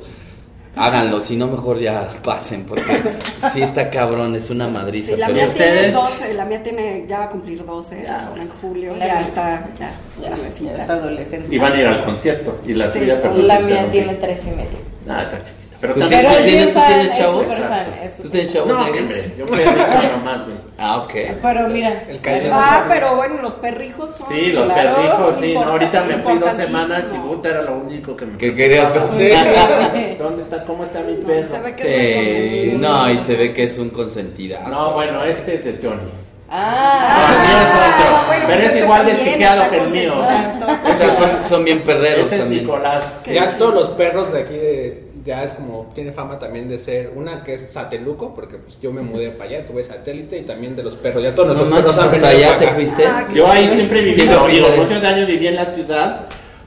háganlo. 0.77 1.19
Si 1.19 1.35
no, 1.35 1.47
mejor 1.47 1.79
ya 1.79 2.07
pasen, 2.23 2.63
porque 2.63 2.83
sí 3.53 3.61
está 3.61 3.89
cabrón, 3.89 4.35
es 4.35 4.49
una 4.49 4.69
madriza. 4.69 5.13
Sí, 5.15 5.19
la 5.19 5.25
pero 5.27 5.37
mía 5.37 5.53
tiene 5.53 5.71
ustedes- 5.73 5.93
12, 5.93 6.33
la 6.35 6.45
mía 6.45 6.63
tiene, 6.63 7.05
ya 7.09 7.19
va 7.19 7.25
a 7.25 7.29
cumplir 7.29 7.65
12 7.65 8.03
Ya, 8.03 8.27
ahora 8.27 8.41
en 8.43 8.49
julio, 8.61 8.95
ya 8.97 9.19
está, 9.21 9.67
ya, 9.77 9.91
Ya, 10.21 10.29
nuevecita. 10.29 10.75
ya 10.77 10.83
es 10.83 10.89
adolescente. 10.89 11.53
Y 11.53 11.57
van 11.57 11.73
a 11.73 11.77
ir 11.79 11.85
al 11.87 12.05
concierto. 12.05 12.57
Y 12.65 12.73
la 12.73 12.89
Sí, 12.89 12.99
tuya, 12.99 13.21
perdón. 13.21 13.47
La 13.47 13.59
mía 13.59 13.91
tiene 13.91 14.13
tres 14.15 14.43
y 14.45 14.51
medio. 14.51 14.79
Ah, 15.09 15.23
está 15.23 15.37
chiquita. 15.43 15.58
Pero 15.81 15.93
¿Tú 15.93 15.99
también. 16.01 16.21
Pero 16.21 16.33
¿Tú 16.33 16.39
es 16.39 16.45
tienes- 16.45 16.73
tú 16.73 16.79
tienes 16.87 17.11
es 17.11 17.17
chavos? 17.17 17.45
es 18.03 18.17
¿Tú 18.17 18.29
tienes 18.29 18.53
chavos 18.53 18.67
No, 18.69 18.83
negros? 18.85 19.09
yo 19.37 19.45
pedí 19.45 19.63
nomás, 20.17 20.45
güey. 20.45 20.57
Ah, 20.77 20.97
ok. 20.97 21.13
Pero 21.41 21.67
mira. 21.69 22.03
El. 22.07 22.19
Ah, 22.51 22.85
pero 22.89 23.15
bueno, 23.15 23.41
los 23.41 23.53
perrijos 23.55 24.15
son... 24.17 24.27
Sí, 24.27 24.51
los 24.51 24.65
Claro, 24.65 24.95
perrijos, 24.95 25.35
sí. 25.39 25.53
No, 25.53 25.63
ahorita 25.63 26.03
me 26.03 26.17
fui 26.17 26.37
dos 26.37 26.55
semanas 26.55 27.03
y 27.13 27.17
puta 27.17 27.49
era 27.49 27.61
lo 27.63 27.77
único 27.77 28.15
que 28.15 28.25
me. 28.25 28.37
¿Qué 28.37 28.53
querías 28.53 28.87
pensar? 28.91 30.17
¿Dónde 30.19 30.43
está? 30.43 30.63
¿Cómo 30.65 30.83
está 30.83 31.01
mi 31.01 31.13
No, 31.13 31.25
perro? 31.25 31.47
se 31.49 31.59
ve 31.59 31.73
que 31.73 32.67
es 32.67 32.73
un 32.75 32.81
no, 32.81 33.09
y 33.09 33.17
se 33.19 33.35
ve 33.35 33.53
que 33.53 33.63
es 33.63 33.77
un 33.79 33.89
consentidazo. 33.89 34.67
No, 34.69 34.93
bueno, 34.93 35.23
este 35.23 35.55
es 35.55 35.63
de 35.65 35.79
Johnny. 35.81 36.09
Ah, 36.51 37.27
el 37.29 37.47
mío 37.47 37.57
es 37.59 37.69
otro. 37.69 38.15
Ah, 38.17 38.23
bueno, 38.27 38.43
Pero 38.47 38.47
pues 38.47 38.59
es 38.59 38.65
este 38.65 38.79
igual 38.79 39.05
de 39.05 39.17
chiqueado 39.19 39.69
que 39.69 39.77
el 39.77 39.89
mío. 39.89 40.13
O 40.15 40.97
sea, 40.97 41.15
son, 41.15 41.43
son 41.47 41.63
bien 41.63 41.83
perreros 41.83 42.25
Ese 42.25 42.35
es 42.35 42.41
también. 42.41 42.63
Nicolás. 42.63 43.21
Ya 43.25 43.47
todos 43.57 43.73
los 43.75 43.89
perros 43.89 44.33
de 44.33 44.39
aquí 44.41 44.55
de, 44.55 45.08
ya 45.29 45.43
es 45.43 45.51
como, 45.51 45.91
tiene 45.93 46.11
fama 46.11 46.39
también 46.39 46.67
de 46.67 46.79
ser, 46.79 47.11
una 47.15 47.43
que 47.43 47.53
es 47.53 47.67
Sateluco, 47.71 48.33
porque 48.33 48.57
pues 48.57 48.79
yo 48.81 48.91
me 48.91 49.01
mudé 49.01 49.29
para 49.29 49.47
allá, 49.47 49.59
estuve 49.59 49.83
satélite 49.83 50.39
y 50.39 50.41
también 50.41 50.75
de 50.75 50.81
los 50.81 50.95
perros, 50.95 51.21
ya 51.21 51.35
todos 51.35 51.55
No 51.55 51.65
manches, 51.65 51.95
perros 51.95 52.13
hasta 52.15 52.27
allá 52.29 52.57
te 52.57 52.67
fuiste. 52.69 53.05
Ah, 53.05 53.27
Yo 53.31 53.45
ahí 53.47 53.69
siempre 53.75 54.01
viví, 54.01 54.13
Siempre 54.15 54.35
no, 54.35 54.47
digo, 54.47 54.67
muchos 54.75 55.03
años 55.03 55.27
viví 55.27 55.45
en 55.45 55.55
la 55.55 55.65
ciudad, 55.67 56.21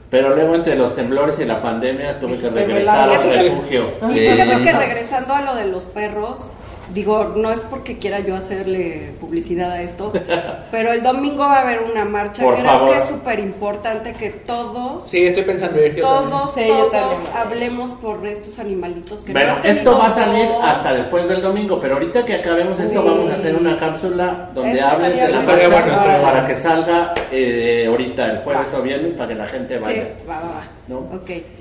pero 0.09 0.33
luego 0.33 0.55
entre 0.55 0.77
los 0.77 0.95
temblores 0.95 1.37
y 1.39 1.43
la 1.45 1.61
pandemia 1.61 2.21
tuve 2.21 2.39
que 2.39 2.49
regresar 2.51 3.09
al 3.09 3.21
refugio. 3.23 3.89
Y 4.07 4.11
Sí. 4.11 4.19
fíjate 4.29 4.63
que 4.63 4.71
regresando 4.71 5.33
a 5.33 5.41
lo 5.41 5.55
de 5.55 5.65
los 5.65 5.83
perros, 5.83 6.49
digo, 6.93 7.33
no 7.35 7.51
es 7.51 7.59
porque 7.61 7.97
quiera 7.97 8.19
yo 8.19 8.35
hacerle 8.35 9.11
publicidad 9.19 9.71
a 9.71 9.81
esto, 9.81 10.11
pero 10.71 10.91
el 10.91 11.01
domingo 11.01 11.39
va 11.39 11.57
a 11.57 11.61
haber 11.61 11.79
una 11.81 12.05
marcha, 12.05 12.43
Por 12.43 12.55
creo 12.55 12.65
favor. 12.65 12.91
que 12.91 12.97
es 12.97 13.03
súper 13.05 13.39
importante 13.39 14.13
que 14.13 14.29
todos, 14.29 15.07
Sí, 15.07 15.23
estoy 15.25 15.43
pensando 15.43 15.83
ir 15.83 15.95
yo 15.95 16.07
también. 16.07 16.29
todos, 16.31 16.53
Sí, 16.53 16.61
yo 16.67 16.75
todos 16.75 16.91
también. 16.91 17.19
hablemos 17.35 17.89
por 17.91 18.25
estos 18.27 18.59
animalitos 18.59 19.21
que 19.21 19.31
Bueno, 19.33 19.55
no 19.57 19.63
esto 19.63 19.97
va 19.97 20.07
a 20.07 20.11
salir 20.11 20.47
hasta 20.61 20.93
después 20.93 21.27
del 21.27 21.41
domingo, 21.41 21.79
pero 21.79 21.95
ahorita 21.95 22.23
que 22.25 22.35
acabemos 22.35 22.79
esto 22.79 23.01
Sí. 23.01 23.07
vamos 23.07 23.31
a 23.31 23.35
hacer 23.35 23.55
una 23.55 23.77
cápsula 23.77 24.49
donde 24.53 24.73
Eso 24.73 24.87
estaría 24.87 25.27
de 25.27 25.31
la 25.33 25.37
marcha 25.39 25.55
bueno, 25.55 25.97
para 25.99 26.19
bueno. 26.31 26.47
que 26.47 26.55
salga 26.55 27.13
eh, 27.31 27.85
ahorita 27.87 28.25
el 28.31 28.37
jueves 28.39 28.67
Va. 28.73 28.77
o 28.79 28.81
viernes 28.83 29.13
para 29.13 29.27
que 29.29 29.35
la 29.35 29.47
gente 29.47 29.75
Sí, 29.77 29.83
vaya. 29.83 30.03
va, 30.29 30.35
va, 30.35 30.41
va. 30.41 30.63
¿No? 30.87 31.07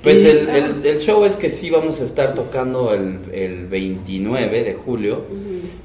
Pues 0.02 0.24
el, 0.24 0.48
el- 0.48 0.84
el 0.86 0.98
show 0.98 1.24
es 1.24 1.36
que 1.36 1.48
sí 1.48 1.70
vamos 1.70 2.00
a 2.00 2.04
estar 2.04 2.34
tocando 2.34 2.92
el, 2.92 3.18
el 3.32 3.66
29 3.66 4.64
de 4.64 4.74
julio 4.74 5.22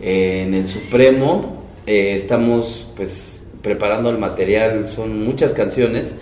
eh, 0.02 0.44
en 0.48 0.54
el 0.56 0.66
Supremo. 0.68 1.64
Eh, 1.86 2.14
estamos 2.16 2.88
pues 2.96 3.46
preparando 3.62 4.10
el 4.10 4.18
material, 4.18 4.88
son 4.88 5.24
muchas 5.24 5.54
canciones. 5.54 6.16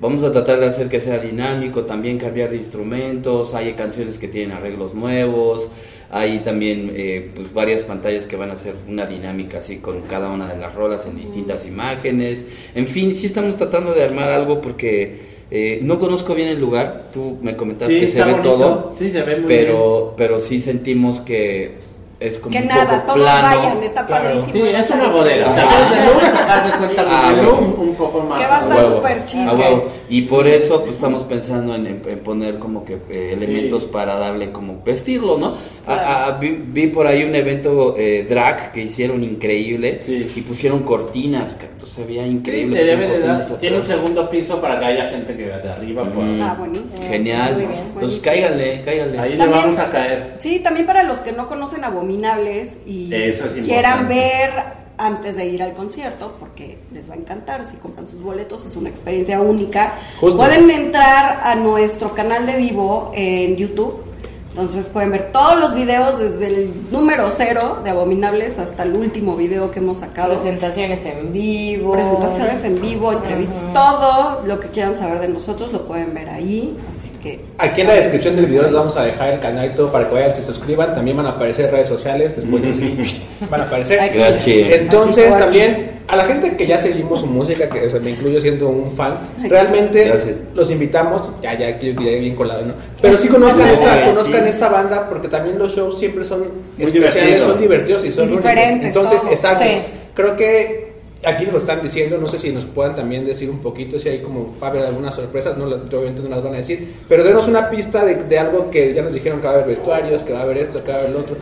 Vamos 0.00 0.22
a 0.22 0.32
tratar 0.32 0.60
de 0.60 0.66
hacer 0.66 0.88
que 0.88 1.00
sea 1.00 1.18
dinámico, 1.18 1.84
también 1.84 2.16
cambiar 2.18 2.50
de 2.50 2.56
instrumentos. 2.56 3.52
Hay 3.54 3.74
canciones 3.74 4.18
que 4.18 4.28
tienen 4.28 4.56
arreglos 4.56 4.94
nuevos. 4.94 5.68
Hay 6.10 6.38
también 6.38 6.92
eh, 6.94 7.32
pues 7.34 7.52
varias 7.52 7.82
pantallas 7.82 8.26
que 8.26 8.36
van 8.36 8.48
a 8.50 8.52
hacer 8.54 8.74
una 8.88 9.06
dinámica 9.06 9.58
así 9.58 9.78
con 9.78 10.02
cada 10.02 10.30
una 10.30 10.52
de 10.52 10.58
las 10.58 10.74
rolas 10.74 11.04
en 11.06 11.16
distintas 11.18 11.66
imágenes. 11.66 12.46
En 12.74 12.86
fin, 12.86 13.14
sí 13.14 13.26
estamos 13.26 13.56
tratando 13.56 13.92
de 13.92 14.04
armar 14.04 14.30
algo 14.30 14.60
porque 14.60 15.35
eh, 15.50 15.78
no 15.82 15.98
conozco 15.98 16.34
bien 16.34 16.48
el 16.48 16.60
lugar. 16.60 17.04
Tú 17.12 17.38
me 17.42 17.56
comentaste 17.56 17.94
Sí, 17.94 18.00
que 18.00 18.06
se 18.08 18.24
ve 18.24 18.32
bonito. 18.32 18.50
todo. 18.52 18.92
Sí, 18.98 19.10
se 19.10 19.22
ve 19.22 19.36
muy 19.36 19.46
pero, 19.46 20.14
pero 20.16 20.38
sí 20.38 20.60
sentimos 20.60 21.20
que 21.20 21.78
es 22.18 22.38
como 22.38 22.50
que 22.52 22.58
un 22.62 22.66
nada, 22.68 23.02
poco 23.04 23.12
todos 23.12 23.18
plano. 23.28 23.56
vayan, 23.56 23.82
está 23.82 24.06
Claro. 24.06 24.24
padrísimo. 24.24 24.52
Sí, 24.52 24.60
es 24.74 24.90
una 24.90 25.08
bodega. 25.08 25.46
También 25.54 25.82
es 25.82 25.90
de 25.90 26.06
luz, 26.06 26.40
haz 26.48 26.64
de 26.72 26.78
cuenta 26.78 27.04
Ah, 27.08 27.28
de 27.30 27.34
bueno. 27.36 27.50
luz, 27.50 27.78
un 27.78 27.94
poco 27.94 28.20
más. 28.20 28.40
Que 28.40 28.46
va 28.46 28.56
a 28.56 28.60
estar 28.62 28.82
súper 28.82 29.24
chido. 29.24 29.84
Y 30.08 30.22
por 30.22 30.46
eso 30.46 30.82
pues 30.82 30.96
estamos 30.96 31.24
pensando 31.24 31.74
en, 31.74 31.86
en- 31.86 32.02
en 32.06 32.18
poner 32.20 32.58
como 32.58 32.84
que 32.84 32.94
eh, 33.10 33.30
elementos 33.32 33.84
Sí. 33.84 33.88
para 33.92 34.16
darle 34.16 34.52
como 34.52 34.82
vestirlo, 34.84 35.36
¿no? 35.38 35.48
A- 35.48 35.54
Claro. 35.84 36.00
a- 36.00 36.26
a- 36.26 36.38
vi, 36.38 36.50
vi 36.50 36.86
por 36.88 37.06
ahí 37.06 37.24
un 37.24 37.34
evento 37.34 37.94
eh, 37.98 38.24
drag 38.28 38.72
que 38.72 38.82
hicieron 38.82 39.22
increíble 39.24 40.00
Sí. 40.02 40.30
y 40.36 40.40
pusieron 40.42 40.84
cortinas, 40.84 41.54
que 41.54 41.66
entonces 41.66 41.90
se 41.90 42.04
veía 42.04 42.22
Sí, 42.24 42.30
increíble. 42.30 42.76
te 42.78 42.84
debe 42.84 42.96
pusieron 43.06 43.20
de 43.20 43.26
dar- 43.26 43.36
cortinas 43.38 43.60
tiene 43.60 43.76
un 43.78 43.84
segundo 43.84 44.30
piso 44.30 44.60
para 44.60 44.78
que 44.78 44.86
haya 44.86 45.08
gente 45.10 45.36
que 45.36 45.44
vea 45.44 45.58
de 45.58 45.68
arriba. 45.70 46.04
por- 46.04 46.24
Mm. 46.24 46.42
Ah, 46.42 46.54
buenísimo. 46.58 47.08
Genial. 47.08 47.54
Muy 47.54 47.66
bien. 47.66 47.80
Entonces 47.94 48.20
cáiganle, 48.20 48.82
cáiganle. 48.84 49.18
Ahí 49.18 49.36
le 49.36 49.46
vamos 49.46 49.78
a 49.78 49.90
caer. 49.90 50.34
Sí, 50.38 50.60
también 50.60 50.86
para 50.86 51.02
los 51.02 51.18
que 51.18 51.32
no 51.32 51.48
conocen 51.48 51.84
Abominables 51.84 52.78
y 52.86 53.12
Eso 53.12 53.46
es 53.46 53.54
quieran 53.64 54.08
ver 54.08 54.50
antes 54.98 55.36
de 55.36 55.46
ir 55.46 55.62
al 55.62 55.74
concierto, 55.74 56.36
porque 56.38 56.78
les 56.92 57.08
va 57.10 57.14
a 57.14 57.16
encantar 57.16 57.64
si 57.64 57.76
compran 57.76 58.08
sus 58.08 58.22
boletos, 58.22 58.64
es 58.64 58.76
una 58.76 58.88
experiencia 58.88 59.40
única. 59.40 59.94
Justo. 60.20 60.38
Pueden 60.38 60.70
entrar 60.70 61.40
a 61.42 61.54
nuestro 61.54 62.14
canal 62.14 62.46
de 62.46 62.56
vivo 62.56 63.12
en 63.14 63.56
YouTube. 63.56 64.02
Entonces 64.50 64.88
pueden 64.88 65.10
ver 65.10 65.32
todos 65.32 65.60
los 65.60 65.74
videos 65.74 66.18
desde 66.18 66.46
el 66.46 66.90
número 66.90 67.28
cero 67.28 67.80
de 67.84 67.90
Abominables 67.90 68.58
hasta 68.58 68.84
el 68.84 68.96
último 68.96 69.36
video 69.36 69.70
que 69.70 69.80
hemos 69.80 69.98
sacado. 69.98 70.32
Presentaciones 70.32 71.04
en 71.04 71.30
vivo. 71.30 71.92
Presentaciones 71.92 72.64
en 72.64 72.80
vivo, 72.80 73.12
entrevistas, 73.12 73.62
todo 73.74 74.40
lo 74.46 74.58
que 74.58 74.68
quieran 74.68 74.96
saber 74.96 75.20
de 75.20 75.28
nosotros 75.28 75.74
lo 75.74 75.86
pueden 75.86 76.14
ver 76.14 76.30
ahí. 76.30 76.74
Así 76.90 77.05
que 77.22 77.40
Aquí 77.58 77.80
en 77.80 77.86
la 77.88 77.94
descripción 77.94 78.36
del 78.36 78.46
video 78.46 78.62
les 78.62 78.72
vamos 78.72 78.96
a 78.96 79.04
dejar 79.04 79.30
el 79.34 79.40
canal 79.40 79.66
y 79.66 79.76
todo 79.76 79.90
para 79.92 80.08
que 80.08 80.14
vayan, 80.14 80.34
se 80.34 80.44
suscriban. 80.44 80.94
También 80.94 81.16
van 81.16 81.26
a 81.26 81.30
aparecer 81.30 81.70
redes 81.70 81.88
sociales, 81.88 82.32
después 82.36 82.62
de 82.62 83.06
van 83.50 83.60
a 83.60 83.64
aparecer. 83.64 84.00
Aquí. 84.00 84.62
Entonces 84.72 85.32
Aquí. 85.34 85.42
también 85.44 85.90
a 86.08 86.14
la 86.16 86.24
gente 86.24 86.56
que 86.56 86.66
ya 86.66 86.78
seguimos 86.78 87.20
su 87.20 87.26
música, 87.26 87.68
que 87.68 87.86
o 87.86 87.90
sea, 87.90 87.98
me 88.00 88.10
incluyo 88.10 88.40
siendo 88.40 88.68
un 88.68 88.92
fan, 88.92 89.14
realmente 89.48 90.04
Gracias. 90.04 90.36
los 90.54 90.70
invitamos, 90.70 91.30
ya 91.42 91.58
ya 91.58 91.68
aquí 91.68 91.92
diré 91.92 92.20
bien 92.20 92.36
colado, 92.36 92.62
¿no? 92.64 92.74
Pero 93.02 93.18
sí 93.18 93.26
conozcan 93.28 93.66
No, 93.66 93.74
esta, 93.74 93.98
sí. 93.98 94.04
conozcan 94.06 94.46
esta 94.46 94.68
banda 94.68 95.08
porque 95.08 95.26
también 95.28 95.58
los 95.58 95.74
shows 95.74 95.98
siempre 95.98 96.24
son 96.24 96.44
especiales, 96.78 97.14
divertidos. 97.14 97.44
son 97.50 97.60
divertidos 97.60 98.04
y 98.04 98.12
son 98.12 98.24
Y 98.24 98.26
únicos. 98.34 98.44
diferentes, 98.44 98.86
Entonces, 98.88 99.20
todo. 99.20 99.30
exacto. 99.30 99.64
Sí. 99.64 99.98
Creo 100.14 100.36
que 100.36 100.85
aquí 101.24 101.44
nos 101.44 101.54
lo 101.54 101.58
están 101.60 101.82
diciendo, 101.82 102.18
no 102.18 102.28
sé 102.28 102.38
si 102.38 102.50
nos 102.50 102.64
puedan 102.64 102.94
también 102.94 103.24
decir 103.24 103.50
un 103.50 103.58
poquito 103.58 103.98
si 103.98 104.08
hay 104.08 104.18
como 104.18 104.54
va 104.62 104.68
a 104.68 104.70
haber 104.70 104.84
algunas 104.84 105.14
sorpresas, 105.14 105.56
no, 105.56 105.64
obviamente 105.64 106.22
no 106.22 106.28
las 106.28 106.42
van 106.42 106.54
a 106.54 106.58
decir, 106.58 106.94
pero 107.08 107.24
denos 107.24 107.48
una 107.48 107.70
pista 107.70 108.04
de, 108.04 108.14
de 108.16 108.38
algo 108.38 108.70
que 108.70 108.94
ya 108.94 109.02
nos 109.02 109.12
dijeron 109.12 109.40
que 109.40 109.46
va 109.46 109.52
a 109.52 109.54
haber 109.56 109.68
vestuarios, 109.68 110.22
que 110.22 110.32
va 110.32 110.40
a 110.40 110.42
haber 110.42 110.58
esto, 110.58 110.82
que 110.84 110.92
va 110.92 110.98
a 110.98 111.00
haber 111.00 111.12
lo 111.12 111.20
otro. 111.20 111.36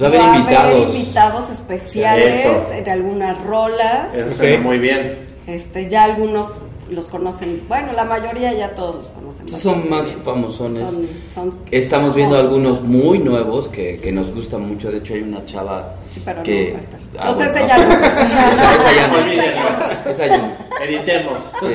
Va 0.00 0.06
a 0.06 0.08
haber 0.08 0.40
invitados. 0.40 0.94
invitados 0.94 1.50
especiales 1.50 2.44
Eso. 2.44 2.72
en 2.72 2.88
algunas 2.88 3.44
rolas. 3.44 4.12
Eso 4.12 4.34
muy 4.62 4.78
bien. 4.78 5.16
Este, 5.46 5.88
ya 5.88 6.04
algunos 6.04 6.48
los 6.90 7.06
conocen, 7.06 7.64
bueno, 7.68 7.92
la 7.92 8.04
mayoría 8.04 8.52
ya 8.52 8.70
todos 8.74 8.94
los 8.96 9.06
conocen. 9.08 9.48
Son 9.48 9.88
más 9.88 10.08
bien. 10.08 10.22
famosones. 10.22 10.90
Son- 10.90 11.08
son 11.32 11.58
Estamos 11.70 12.14
viendo 12.14 12.36
algunos 12.36 12.82
muy 12.82 13.18
nuevos 13.18 13.68
que, 13.68 13.98
que 14.00 14.12
nos 14.12 14.34
gustan 14.34 14.62
mucho. 14.68 14.90
De 14.90 14.98
hecho, 14.98 15.14
hay 15.14 15.22
una 15.22 15.44
chava 15.44 15.94
Sí, 16.10 16.22
pero 16.24 16.42
que. 16.42 16.66
no 16.68 16.72
va 16.74 16.78
a 16.78 16.80
estar. 16.80 17.00
Ah, 17.00 17.30
Entonces 17.30 17.52
bueno, 17.52 17.66
ella 17.66 17.78
no. 18.58 18.70
Esa, 18.74 18.94
ya 18.94 19.06
no. 19.08 20.10
Esa 20.10 20.26
ya 20.26 20.38
no. 20.38 20.84
Editemos. 20.84 21.38
Sí. 21.60 21.66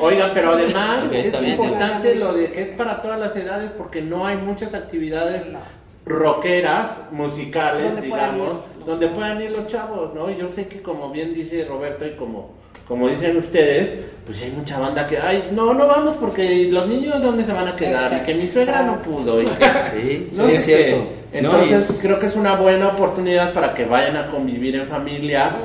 Oigan, 0.00 0.30
pero 0.34 0.52
además 0.52 1.04
Sí, 1.10 1.16
es 1.16 1.42
importante 1.42 2.14
lo 2.16 2.32
de 2.34 2.50
que 2.50 2.62
es 2.62 2.68
para 2.70 3.00
todas 3.00 3.18
las 3.18 3.34
edades 3.36 3.70
porque 3.78 4.02
no 4.02 4.26
hay 4.26 4.36
muchas 4.36 4.74
actividades 4.74 5.44
rockeras, 6.04 6.90
musicales, 7.12 7.86
Donde 7.94 8.08
puedan 8.08 8.34
digamos, 8.34 8.56
ir. 8.78 8.84
donde 8.84 9.08
puedan 9.08 9.40
ir 9.40 9.50
los 9.52 9.66
chavos, 9.68 10.12
¿no? 10.14 10.30
Y 10.30 10.36
yo 10.36 10.48
sé 10.48 10.66
que 10.68 10.82
como 10.82 11.10
bien 11.10 11.32
dice 11.32 11.64
Roberto 11.64 12.04
y 12.06 12.16
como, 12.16 12.50
como 12.88 13.08
dicen 13.08 13.36
ustedes, 13.36 13.90
pues 14.26 14.42
hay 14.42 14.50
mucha 14.50 14.78
banda 14.78 15.06
que, 15.06 15.18
ay, 15.18 15.50
no, 15.52 15.74
no 15.74 15.86
vamos 15.86 16.16
porque 16.20 16.68
los 16.70 16.86
niños 16.88 17.20
dónde 17.22 17.44
se 17.44 17.52
van 17.52 17.68
a 17.68 17.76
quedar 17.76 18.12
y 18.22 18.24
que 18.24 18.34
mi 18.34 18.48
suegra 18.48 18.82
no 18.82 19.00
pudo. 19.02 19.40
Y 19.42 19.44
que, 19.44 19.64
Sí, 19.92 20.28
no 20.34 20.46
sí, 20.46 20.52
es 20.52 20.64
cierto. 20.64 20.96
qué. 21.32 21.38
Entonces 21.38 21.90
es- 21.90 21.98
creo 22.00 22.18
que 22.20 22.26
es 22.26 22.36
una 22.36 22.54
buena 22.56 22.88
oportunidad 22.88 23.52
para 23.52 23.74
que 23.74 23.84
vayan 23.84 24.16
a 24.16 24.28
convivir 24.28 24.76
en 24.76 24.86
familia. 24.86 25.56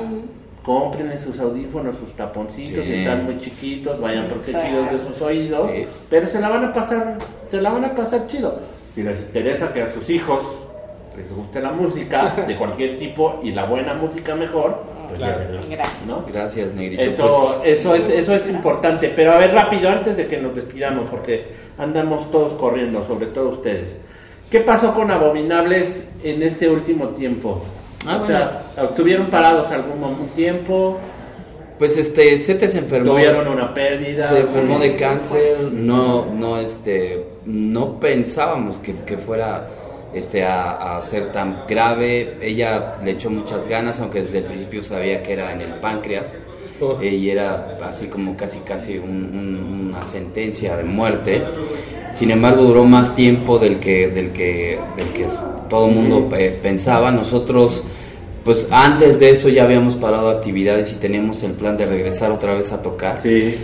Compren 0.62 1.18
sus 1.18 1.40
audífonos, 1.40 1.96
sus 1.96 2.12
taponcitos, 2.14 2.84
Sí. 2.84 2.92
si 2.92 2.98
están 2.98 3.24
muy 3.24 3.38
chiquitos, 3.38 3.98
vayan 3.98 4.26
protegidos 4.26 4.64
Exacto. 4.66 4.98
de 4.98 5.04
sus 5.04 5.22
oídos, 5.22 5.70
Sí. 5.74 5.86
pero 6.10 6.26
se 6.28 6.38
la 6.38 6.48
van 6.50 6.64
a 6.64 6.72
pasar, 6.72 7.16
se 7.50 7.62
la 7.62 7.70
van 7.70 7.84
a 7.86 7.94
pasar 7.94 8.26
chido. 8.26 8.60
Si 8.94 9.02
les 9.02 9.20
interesa 9.20 9.72
que 9.72 9.80
a 9.82 9.86
sus 9.90 10.10
hijos 10.10 10.42
les 11.16 11.34
guste 11.34 11.60
la 11.60 11.70
música 11.72 12.34
de 12.46 12.56
cualquier 12.56 12.96
tipo 12.96 13.40
y 13.42 13.52
la 13.52 13.64
buena 13.64 13.94
música 13.94 14.34
mejor, 14.34 14.82
pues 15.10 15.20
Claro. 15.20 15.38
llévenlos, 15.40 15.68
Gracias. 15.68 16.06
¿no? 16.06 16.24
Gracias, 16.32 16.72
Negrito. 16.74 17.02
Eso, 17.02 17.56
Pues, 17.62 17.78
eso 17.78 17.94
es, 17.94 18.08
eso 18.08 18.34
es 18.34 18.48
importante. 18.48 19.12
Pero 19.14 19.32
a 19.32 19.38
ver, 19.38 19.52
rápido, 19.52 19.88
antes 19.90 20.16
de 20.16 20.26
que 20.26 20.38
nos 20.38 20.54
despidamos, 20.54 21.10
porque 21.10 21.46
andamos 21.78 22.30
todos 22.30 22.54
corriendo, 22.54 23.02
sobre 23.02 23.26
todo 23.26 23.50
ustedes. 23.50 24.00
¿Qué 24.50 24.60
pasó 24.60 24.92
con 24.94 25.10
Abominables 25.10 26.02
en 26.24 26.42
este 26.42 26.68
último 26.68 27.08
tiempo? 27.10 27.62
Ah, 28.06 28.18
o 28.22 28.26
sea, 28.26 28.62
¿estuvieron 28.82 29.26
parados 29.26 29.70
algún 29.70 30.02
un 30.02 30.28
tiempo? 30.30 30.98
pues 31.78 31.96
este, 31.96 32.36
Sete 32.38 32.68
se 32.68 32.78
enfermó. 32.78 33.12
¿Tuvieron 33.12 33.48
una 33.48 33.72
pérdida? 33.72 34.24
Se 34.28 34.40
enfermó 34.40 34.78
de 34.78 34.96
cáncer, 34.96 35.56
no, 35.72 36.26
no, 36.26 36.58
este, 36.58 37.24
no 37.46 37.98
pensábamos 37.98 38.76
que, 38.78 38.94
que 39.06 39.16
fuera 39.16 39.66
este, 40.14 40.44
a, 40.44 40.96
a 40.96 41.00
ser 41.02 41.32
tan 41.32 41.64
grave. 41.68 42.36
Ella 42.40 42.96
le 43.04 43.12
echó 43.12 43.30
muchas 43.30 43.66
ganas, 43.68 44.00
aunque 44.00 44.20
desde 44.20 44.38
el 44.38 44.44
principio 44.44 44.82
sabía 44.82 45.22
que 45.22 45.32
era 45.32 45.52
en 45.52 45.60
el 45.60 45.74
páncreas. 45.74 46.34
Oh. 46.82 46.96
eh, 47.02 47.08
y 47.14 47.28
era 47.28 47.76
así 47.82 48.06
como 48.06 48.34
casi 48.36 48.60
casi 48.60 48.96
un- 48.96 49.10
un- 49.10 49.88
una 49.94 50.02
sentencia 50.04 50.76
de 50.78 50.84
muerte. 50.84 51.42
Sin 52.10 52.30
embargo, 52.30 52.62
duró 52.64 52.84
más 52.84 53.14
tiempo 53.14 53.58
del 53.58 53.78
que, 53.78 54.08
del 54.08 54.30
que, 54.30 54.78
del 54.96 55.08
que 55.12 55.26
todo 55.68 55.88
el 55.88 55.94
mundo 55.94 56.30
eh, 56.36 56.58
pensaba. 56.62 57.10
Nosotros, 57.12 57.84
pues 58.44 58.66
antes 58.70 59.20
de 59.20 59.28
eso 59.28 59.50
ya 59.50 59.64
habíamos 59.64 59.94
parado 59.96 60.30
actividades 60.30 60.90
y 60.92 60.96
teníamos 60.96 61.42
el 61.42 61.52
plan 61.52 61.76
de 61.76 61.84
regresar 61.84 62.32
otra 62.32 62.54
vez 62.54 62.72
a 62.72 62.80
tocar 62.80 63.20
Sí. 63.20 63.56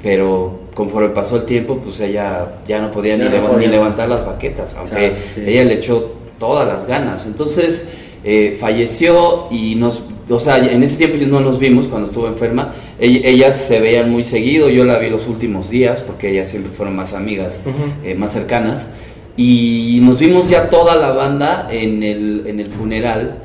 pero 0.00 0.59
conforme 0.74 1.08
pasó 1.10 1.36
el 1.36 1.44
tiempo, 1.44 1.78
pues 1.82 2.00
ella 2.00 2.60
ya 2.66 2.80
no 2.80 2.90
podía, 2.90 3.16
Ya 3.16 3.24
ni, 3.24 3.30
no 3.30 3.36
leva- 3.36 3.48
podía. 3.50 3.66
ni 3.66 3.72
levantar 3.72 4.08
las 4.08 4.24
baquetas, 4.24 4.74
aunque 4.78 4.94
Claro, 4.96 5.14
sí. 5.34 5.42
ella 5.46 5.64
le 5.64 5.74
echó 5.74 6.12
todas 6.38 6.66
las 6.66 6.86
ganas. 6.86 7.26
Entonces 7.26 7.86
eh, 8.24 8.54
falleció 8.58 9.46
y 9.50 9.74
nos, 9.76 10.02
o 10.28 10.38
sea, 10.38 10.58
en 10.58 10.82
ese 10.82 10.96
tiempo 10.96 11.16
no 11.26 11.40
nos 11.40 11.58
vimos 11.58 11.86
cuando 11.88 12.08
estuvo 12.08 12.26
enferma. 12.26 12.72
Ell- 13.00 13.22
ellas 13.24 13.56
se 13.56 13.80
veían 13.80 14.10
muy 14.10 14.22
seguido, 14.24 14.68
yo 14.68 14.84
la 14.84 14.98
vi 14.98 15.08
los 15.10 15.26
últimos 15.26 15.70
días 15.70 16.02
porque 16.02 16.30
ellas 16.30 16.48
siempre 16.48 16.70
fueron 16.72 16.94
más 16.96 17.14
amigas, 17.14 17.60
eh, 18.04 18.14
más 18.14 18.32
cercanas. 18.32 18.90
Y 19.36 20.00
nos 20.02 20.18
vimos 20.20 20.50
ya 20.50 20.68
toda 20.68 20.96
la 20.96 21.12
banda 21.12 21.68
en 21.70 22.02
el, 22.02 22.44
en 22.46 22.60
el 22.60 22.68
funeral. 22.70 23.38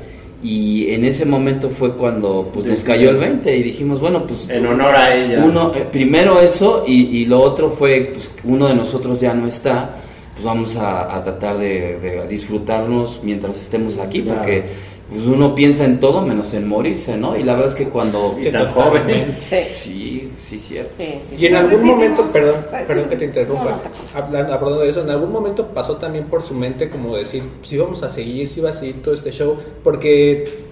Y 0.48 0.94
en 0.94 1.06
ese 1.06 1.26
momento 1.26 1.70
fue 1.70 1.94
cuando 1.96 2.50
pues, 2.54 2.66
Sí, 2.66 2.70
nos 2.72 2.84
cayó 2.84 3.10
el 3.10 3.18
20 3.18 3.58
y 3.58 3.64
dijimos, 3.64 4.00
bueno, 4.00 4.28
pues 4.28 4.48
En 4.50 4.66
honor 4.68 4.94
a 4.96 5.16
ella. 5.16 5.44
uno, 5.44 5.72
eh, 5.74 5.88
primero 5.92 6.40
eso 6.40 6.84
y, 6.86 7.18
y 7.18 7.26
lo 7.26 7.40
otro 7.40 7.72
fue, 7.72 8.12
pues 8.14 8.32
uno 8.44 8.68
de 8.68 8.76
nosotros 8.76 9.20
ya 9.20 9.34
no 9.34 9.48
está, 9.48 9.96
pues 10.34 10.46
vamos 10.46 10.76
a, 10.76 11.16
a 11.16 11.24
tratar 11.24 11.58
de, 11.58 12.00
de 12.00 12.28
disfrutarnos 12.28 13.22
mientras 13.24 13.60
estemos 13.60 13.98
aquí, 13.98 14.22
Claro. 14.22 14.38
porque 14.42 14.66
pues, 15.10 15.22
uno 15.24 15.54
piensa 15.54 15.86
en 15.86 16.00
todo 16.00 16.22
menos 16.22 16.54
en 16.54 16.68
morirse, 16.68 17.16
¿no? 17.16 17.38
Y 17.38 17.44
la 17.44 17.54
verdad 17.54 17.70
es 17.70 17.76
que 17.76 17.90
cuando... 17.90 18.38
Tan 18.52 18.70
joven. 18.70 19.36
Sí. 19.46 19.58
Sí, 19.76 20.32
sí, 20.38 20.60
cierto. 20.60 20.94
Sí, 20.98 21.20
sí, 21.22 21.36
Y 21.38 21.46
en 21.46 21.52
sí. 21.52 21.56
algún 21.56 21.84
momento, 21.86 22.26
perdón, 22.32 22.66
perdón 22.72 23.04
sí. 23.04 23.10
que 23.10 23.16
te 23.18 23.26
interrumpa, 23.26 23.80
hablando 24.16 24.80
de 24.80 24.90
eso, 24.90 25.02
en 25.02 25.10
algún 25.10 25.32
momento 25.32 25.68
pasó 25.68 25.98
también 25.98 26.26
por 26.26 26.42
su 26.44 26.54
mente 26.56 26.90
como 26.90 27.16
decir, 27.16 27.44
si 27.62 27.78
vamos 27.78 28.02
a 28.04 28.10
seguir, 28.10 28.48
si 28.48 28.62
va 28.62 28.72
a 28.72 28.74
seguir 28.74 29.02
todo 29.04 29.14
este 29.14 29.32
show, 29.32 29.58
porque 29.84 30.66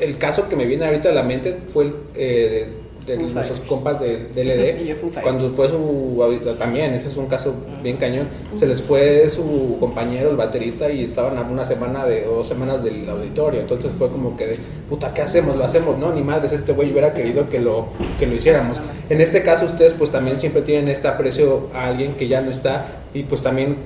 el 0.00 0.18
caso 0.18 0.48
que 0.48 0.56
me 0.56 0.66
viene 0.66 0.84
ahorita 0.86 1.10
a 1.10 1.12
la 1.12 1.22
mente 1.22 1.56
fue 1.72 1.84
el, 1.84 1.94
eh, 2.16 2.68
de, 3.06 3.16
de 3.16 3.24
Foo 3.24 3.32
nuestros 3.34 3.60
compas 3.60 4.00
de 4.00 4.16
DLD, 4.34 4.82
Y 4.82 4.88
yo 4.88 4.96
Foo 4.96 5.10
Fighters. 5.10 5.22
cuando 5.22 5.48
fue 5.50 5.68
su, 5.68 6.54
también, 6.58 6.94
ese 6.94 7.08
es 7.08 7.16
un 7.16 7.26
caso 7.26 7.54
bien 7.82 7.96
cañón, 7.96 8.28
se 8.56 8.66
les 8.66 8.82
fue 8.82 9.28
su 9.28 9.76
compañero, 9.78 10.30
el 10.30 10.36
baterista, 10.36 10.90
y 10.90 11.04
estaban 11.04 11.38
a 11.38 11.42
una 11.42 11.64
semana 11.64 12.04
de, 12.04 12.26
o 12.26 12.36
dos 12.36 12.46
semanas 12.48 12.82
del 12.82 13.08
auditorio, 13.08 13.60
entonces 13.60 13.92
fue 13.96 14.10
como 14.10 14.36
que, 14.36 14.46
de, 14.46 14.58
puta, 14.88 15.12
¿qué 15.14 15.22
hacemos? 15.22 15.56
¿Lo 15.56 15.64
hacemos? 15.64 15.98
No, 15.98 16.12
ni 16.12 16.22
madres, 16.22 16.52
este 16.52 16.72
güey 16.72 16.90
hubiera 16.90 17.14
querido 17.14 17.44
que 17.44 17.60
lo, 17.60 17.86
que 18.18 18.26
lo 18.26 18.34
hiciéramos. 18.34 18.78
En 19.08 19.20
este 19.20 19.42
caso 19.42 19.66
ustedes 19.66 19.92
pues 19.92 20.10
también 20.10 20.40
siempre 20.40 20.62
tienen 20.62 20.88
este 20.88 21.08
aprecio 21.08 21.68
a 21.74 21.86
alguien 21.86 22.14
que 22.14 22.28
ya 22.28 22.40
no 22.40 22.50
está, 22.50 22.86
y 23.14 23.22
pues 23.22 23.42
también 23.42 23.76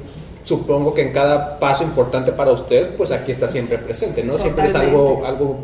supongo 0.45 0.95
que 0.95 1.03
en 1.03 1.13
cada 1.13 1.59
paso 1.59 1.85
importante 1.85 2.33
para 2.33 2.51
ustedes, 2.53 2.89
pues 2.97 3.11
aquí 3.11 3.31
está 3.33 3.49
siempre 3.49 3.79
presente, 3.79 4.23
¿no? 4.25 4.39
Siempre 4.39 4.67
es 4.67 4.75
algo, 4.75 5.17
Totalmente. 5.17 5.27
algo 5.29 5.57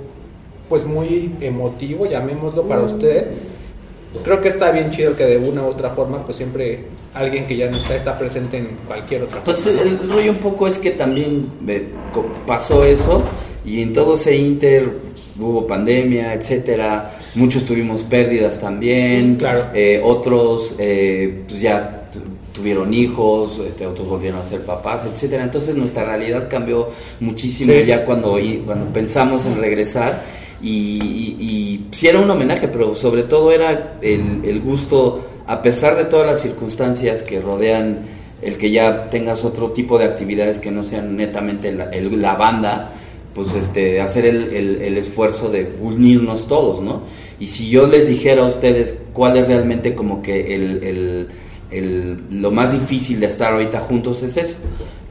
pues 0.69 0.85
muy 0.85 1.33
emotivo, 1.41 2.07
llamémoslo 2.07 2.63
para 2.65 2.83
Mm. 2.83 2.87
ustedes. 2.87 3.25
Creo 4.25 4.41
que 4.41 4.49
está 4.49 4.71
bien 4.71 4.91
chido 4.91 5.15
que 5.15 5.25
de 5.25 5.37
una 5.37 5.63
u 5.63 5.67
otra 5.67 5.91
forma, 5.91 6.25
pues 6.25 6.39
siempre 6.39 6.85
alguien 7.13 7.47
que 7.47 7.55
ya 7.57 7.71
no 7.71 7.77
está 7.77 7.95
está 7.97 8.19
presente 8.19 8.57
en 8.57 8.69
cualquier 8.87 9.25
otra 9.25 9.45
Pues 9.45 9.59
forma. 9.59 9.83
el, 9.83 9.89
el 9.89 10.11
rollo 10.11 10.31
un 10.33 10.39
poco 10.39 10.67
es 10.67 10.79
que 10.79 10.93
también 10.93 11.49
pasó 12.47 12.85
eso 12.85 13.23
y 13.65 13.83
en 13.83 13.93
todo 13.93 14.15
ese 14.15 14.35
inter 14.37 14.89
hubo 15.39 15.67
pandemia, 15.67 16.33
etcétera, 16.33 17.13
muchos 17.35 17.65
tuvimos 17.67 18.03
pérdidas 18.05 18.59
también, 18.59 19.37
Claro. 19.37 19.67
eh, 19.75 20.01
otros 20.03 20.75
eh, 20.79 21.43
pues 21.47 21.61
ya 21.61 22.09
tu- 22.11 22.21
tuvieron 22.59 22.95
hijos, 22.95 23.59
este, 23.69 23.87
otros 23.87 24.09
volvieron 24.09 24.41
a 24.41 24.43
ser 24.45 24.63
papás, 24.63 25.05
etcétera. 25.05 25.43
Entonces 25.45 25.75
nuestra 25.75 26.05
realidad 26.05 26.49
cambió 26.49 26.89
muchísimo 27.21 27.71
Sí. 27.75 27.85
ya 27.85 28.03
cuando, 28.07 28.39
cuando 28.65 28.87
pensamos 28.95 29.45
en 29.45 29.59
regresar 29.59 30.23
y, 30.63 30.99
y, 31.39 31.87
sí 31.91 32.09
era 32.09 32.19
un 32.21 32.31
homenaje, 32.31 32.69
pero 32.69 32.95
sobre 32.95 33.23
todo 33.25 33.53
era 33.53 33.99
el, 34.03 34.41
el 34.45 34.61
gusto, 34.61 35.27
a 35.47 35.63
pesar 35.63 35.97
de 35.97 36.05
todas 36.05 36.27
las 36.27 36.41
circunstancias 36.41 37.23
que 37.23 37.41
rodean 37.41 38.01
el 38.43 38.57
que 38.59 38.71
ya 38.71 39.09
tengas 39.11 39.45
otro 39.45 39.71
tipo 39.71 39.99
de 39.99 40.05
actividades 40.05 40.59
que 40.59 40.71
no 40.71 40.83
sean 40.83 41.17
netamente 41.17 41.73
la, 41.73 41.91
la 41.95 42.35
banda, 42.35 42.91
pues 43.35 43.55
este, 43.55 44.01
hacer 44.01 44.27
el, 44.27 44.53
el- 44.83 44.97
esfuerzo 44.99 45.51
de 45.51 45.75
unirnos 45.81 46.47
todos, 46.47 46.81
¿no? 46.83 47.03
Y 47.39 47.47
si 47.47 47.69
yo 47.69 47.87
les 47.87 48.09
dijera 48.09 48.43
a 48.43 48.47
ustedes 48.47 48.97
cuál 49.13 49.37
es 49.37 49.47
realmente 49.47 49.95
como 49.95 50.23
que 50.23 50.55
el- 50.55 51.29
el- 51.71 52.19
lo 52.31 52.51
más 52.51 52.73
difícil 52.73 53.21
de 53.21 53.27
estar 53.27 53.53
ahorita 53.53 53.81
juntos 53.81 54.23
es 54.23 54.37
eso, 54.37 54.57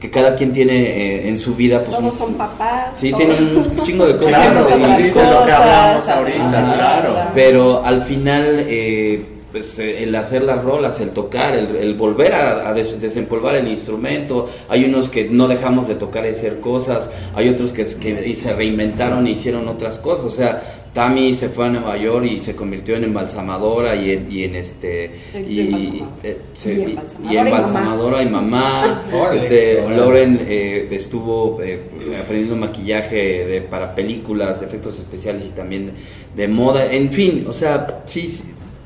que 0.00 0.10
cada 0.10 0.34
quien 0.34 0.52
tiene 0.52 0.74
eh, 0.74 1.28
en 1.28 1.38
su 1.38 1.54
vida 1.54 1.78
pues 1.80 1.96
Todos 1.96 2.12
un- 2.12 2.18
son 2.18 2.34
papás. 2.34 2.96
Sí, 2.96 3.10
todos- 3.10 3.24
tienen 3.24 3.56
un 3.56 3.82
chingo 3.82 4.06
de 4.06 4.16
cosas. 4.16 4.34
Hacemos 4.34 4.66
Sí, 4.68 4.72
otras 4.74 4.96
sí, 4.96 5.02
de 5.02 5.08
lo 5.08 5.14
que 5.14 5.20
cosas. 5.20 5.50
hablamos 5.50 6.08
ahorita, 6.08 6.58
ajá, 6.58 6.74
claro. 6.74 7.14
Pero 7.34 7.84
al 7.84 8.02
final, 8.02 8.44
eh, 8.68 9.24
pues 9.52 9.78
el 9.78 10.14
hacer 10.14 10.42
las 10.42 10.62
rolas, 10.62 11.00
el 11.00 11.10
tocar, 11.10 11.54
el, 11.54 11.74
el 11.76 11.94
volver 11.94 12.34
a, 12.34 12.68
a 12.68 12.74
des- 12.74 13.00
desempolvar 13.00 13.54
el 13.54 13.66
instrumento, 13.68 14.46
hay 14.68 14.84
unos 14.84 15.08
que 15.08 15.24
no 15.30 15.48
dejamos 15.48 15.88
de 15.88 15.94
tocar 15.94 16.26
y 16.26 16.30
hacer 16.30 16.60
cosas, 16.60 17.10
hay 17.34 17.48
otros 17.48 17.72
que, 17.72 17.84
que 17.98 18.34
se 18.36 18.52
reinventaron 18.52 19.26
e 19.26 19.30
hicieron 19.30 19.66
otras 19.66 19.98
cosas, 19.98 20.24
o 20.26 20.30
sea, 20.30 20.62
Tami 20.96 21.34
se 21.34 21.50
fue 21.50 21.66
a 21.66 21.68
Nueva 21.68 21.96
York 21.98 22.24
y 22.24 22.40
se 22.40 22.56
convirtió 22.56 22.96
en 22.96 23.04
embalsamadora 23.04 23.94
y 23.94 24.12
en, 24.12 24.32
y 24.32 24.44
en 24.44 24.56
este 24.56 25.04
Es 25.34 25.46
y, 25.46 25.60
embalsamadora. 25.60 26.10
eh, 26.22 26.38
se- 26.54 26.72
Y 26.72 27.32
y- 27.32 27.36
embalsamadora 27.36 28.22
y 28.22 28.26
y 28.26 28.30
mamá. 28.30 29.02
este. 29.34 29.88
Lauren 29.90 30.40
eh, 30.48 30.88
estuvo 30.90 31.60
eh, 31.62 31.80
aprendiendo 32.18 32.56
maquillaje 32.56 33.44
de, 33.44 33.60
para 33.60 33.94
películas, 33.94 34.60
de 34.60 34.66
efectos 34.66 34.98
especiales 34.98 35.44
y 35.46 35.50
también 35.50 35.86
de, 35.88 35.92
de 36.42 36.48
moda, 36.48 36.90
en 36.90 37.12
fin, 37.12 37.44
o 37.46 37.52
sea, 37.52 38.02
sí 38.06 38.40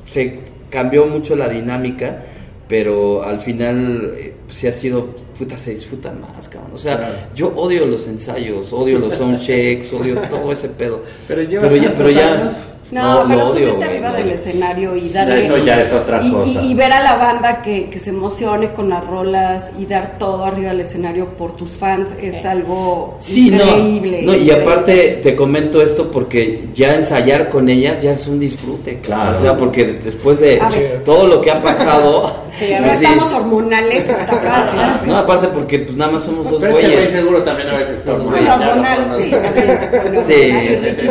se 0.09 0.39
cambió 0.69 1.05
mucho 1.05 1.37
la 1.37 1.47
dinámica, 1.47 2.23
pero 2.67 3.23
al 3.23 3.39
final 3.39 4.15
eh, 4.17 4.33
sí 4.47 4.67
ha 4.67 4.73
sido, 4.73 5.15
puta, 5.41 5.57
se 5.57 5.73
disfruta 5.73 6.11
más, 6.13 6.47
cabrón. 6.47 6.71
O 6.75 6.77
sea, 6.77 6.97
Claro. 6.97 7.13
yo 7.33 7.47
odio 7.55 7.85
los 7.87 8.07
ensayos, 8.07 8.71
odio 8.73 8.99
los 8.99 9.13
soundchecks, 9.17 9.91
odio 9.93 10.15
todo 10.29 10.51
ese 10.51 10.69
pedo. 10.69 11.01
Pero 11.27 11.41
pero 11.59 11.75
ya, 11.75 11.93
pero 11.95 12.09
ya, 12.11 12.51
No, 12.91 13.23
lo 13.23 13.27
pero 13.29 13.45
subirte 13.47 13.85
arriba 13.85 14.09
no. 14.09 14.15
del 14.17 14.31
escenario 14.31 14.95
y 14.95 15.09
darle. 15.09 15.45
eso 15.45 15.57
ya 15.57 15.81
es 15.81 15.93
otra 15.93 16.21
y, 16.23 16.31
cosa. 16.31 16.61
y 16.61 16.73
ver 16.73 16.91
a 16.91 17.01
la 17.03 17.15
banda 17.15 17.61
que, 17.61 17.89
que 17.89 17.97
se 17.99 18.09
emocione 18.09 18.73
con 18.73 18.89
las 18.89 19.05
rolas 19.07 19.71
y 19.79 19.85
dar 19.85 20.17
todo 20.19 20.43
arriba 20.45 20.69
del 20.71 20.81
escenario 20.81 21.27
por 21.37 21.55
tus 21.55 21.77
fans 21.77 22.13
es 22.21 22.45
algo 22.45 23.15
Sí, 23.19 23.49
no, 23.51 23.63
increíble. 23.63 24.21
no, 24.23 24.33
y 24.33 24.41
increíble. 24.41 24.53
aparte 24.61 25.19
te 25.23 25.35
comento 25.35 25.81
esto 25.81 26.11
porque 26.11 26.65
ya 26.73 26.95
ensayar 26.95 27.49
con 27.49 27.69
ellas 27.69 28.01
ya 28.01 28.11
es 28.11 28.27
un 28.27 28.39
disfrute, 28.39 28.99
Claro. 28.99 29.31
O 29.37 29.41
sea, 29.41 29.55
porque 29.57 29.85
después 29.85 30.39
de 30.41 30.61
todo 31.05 31.27
lo 31.27 31.39
que 31.41 31.51
ha 31.51 31.61
pasado, 31.61 32.41
Sí, 32.51 32.65
a 32.65 32.79
Ya 32.81 32.83
pues 32.85 32.99
sí. 32.99 33.05
estamos 33.05 33.31
hormonales, 33.33 34.05
padre. 34.07 35.07
No, 35.07 35.15
aparte 35.17 35.47
porque 35.47 35.79
pues 35.79 35.95
nada 35.95 36.11
más 36.11 36.23
somos 36.23 36.51
dos 36.51 36.59
Pero 36.59 36.77
este 36.77 36.87
güey 36.89 36.95
güeyes. 36.97 37.11
seguro 37.15 37.43
también 37.43 37.69
a 37.69 37.77
veces 37.77 38.05
hormonal, 38.07 39.11
sí, 39.15 39.23
Sí, 39.23 39.31
hormonal 39.31 40.97
sí, 40.97 41.07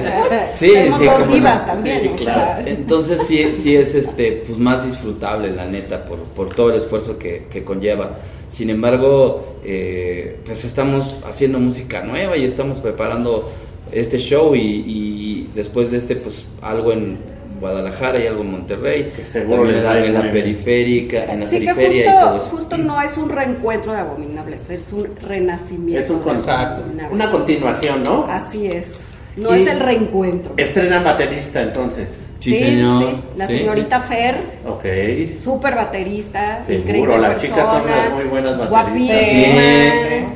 Sí, 0.53 0.73
Tenemos 0.83 0.99
sí, 0.99 1.05
dos 1.05 1.41
no. 1.41 1.65
también, 1.65 2.01
Sí, 2.01 2.07
o 2.07 2.15
claro. 2.15 2.39
sea. 2.41 2.63
Entonces 2.67 3.19
sí, 3.27 3.43
sí 3.57 3.75
es 3.75 3.95
este 3.95 4.43
pues 4.45 4.57
más 4.57 4.85
disfrutable 4.85 5.51
la 5.51 5.65
neta 5.65 6.05
por, 6.05 6.19
por 6.19 6.53
todo 6.53 6.69
el 6.69 6.77
esfuerzo 6.77 7.17
que, 7.17 7.45
que 7.49 7.63
conlleva. 7.63 8.17
Sin 8.47 8.69
embargo, 8.69 9.55
eh, 9.65 10.37
pues 10.45 10.63
estamos 10.65 11.15
haciendo 11.27 11.59
música 11.59 12.01
nueva 12.03 12.37
y 12.37 12.45
estamos 12.45 12.77
preparando 12.77 13.49
este 13.91 14.17
show 14.19 14.55
y, 14.55 14.59
y 14.59 15.49
después 15.55 15.91
de 15.91 15.97
este 15.97 16.15
pues 16.15 16.45
algo 16.61 16.91
en 16.91 17.17
Guadalajara 17.59 18.19
y 18.21 18.27
algo 18.27 18.41
en 18.41 18.51
Monterrey, 18.51 19.11
también 19.31 19.77
en 19.77 20.13
la, 20.13 20.25
en 20.25 20.31
periférica, 20.31 21.25
en 21.31 21.39
la 21.39 21.45
Sí, 21.47 21.59
que 21.59 21.63
y 21.65 21.67
justo, 21.67 22.19
todo 22.19 22.37
eso. 22.37 22.45
justo 22.47 22.77
no 22.77 23.01
es 23.01 23.17
un 23.17 23.29
reencuentro 23.29 23.93
de 23.93 23.99
abominables, 23.99 24.69
es 24.69 24.91
un 24.91 25.07
renacimiento. 25.15 26.03
Es 26.03 26.09
un 26.09 26.19
con- 26.19 26.33
de 26.33 26.39
Exacto. 26.41 26.83
Abominables. 26.83 27.13
una 27.13 27.31
continuación, 27.31 28.03
¿no? 28.03 28.25
Así 28.27 28.67
es. 28.67 29.12
No 29.35 29.55
Y- 29.55 29.61
es 29.61 29.67
el 29.67 29.79
reencuentro. 29.79 30.53
Estrenan 30.57 31.03
baterista 31.03 31.61
entonces. 31.61 32.09
Sí, 32.39 32.55
señor. 32.55 33.03
sí. 33.09 33.15
La 33.37 33.47
Sí, 33.47 33.57
señorita 33.59 33.99
Fer, 34.01 34.35
Ok. 34.67 35.39
súper 35.39 35.75
baterista, 35.75 36.59
Seguro, 36.65 36.81
increíble 36.83 37.17
las 37.19 37.41
chicas 37.41 37.59
son 37.71 37.81
unas 37.83 38.11
muy 38.11 38.23
buenas 38.25 38.69
bateristas. 38.69 39.17
Sí, 39.23 39.45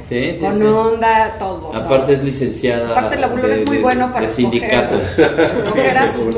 sí, 0.08 0.36
sí, 0.36 0.45
con 0.45 0.58
sí. 0.58 0.63
onda, 0.63 1.36
todo. 1.38 1.76
Aparte 1.76 2.04
todo. 2.06 2.12
es 2.13 2.24
licenciada 2.24 2.91
Aparte 2.91 3.15
el 3.17 3.24
abuelo 3.26 3.48
es 3.50 3.67
muy 3.67 3.78
bueno 3.80 4.08
para 4.13 4.22
de 4.26 4.28
sindicatos. 4.34 5.19
escoger 5.19 5.98
a 5.98 6.13
sus 6.13 6.38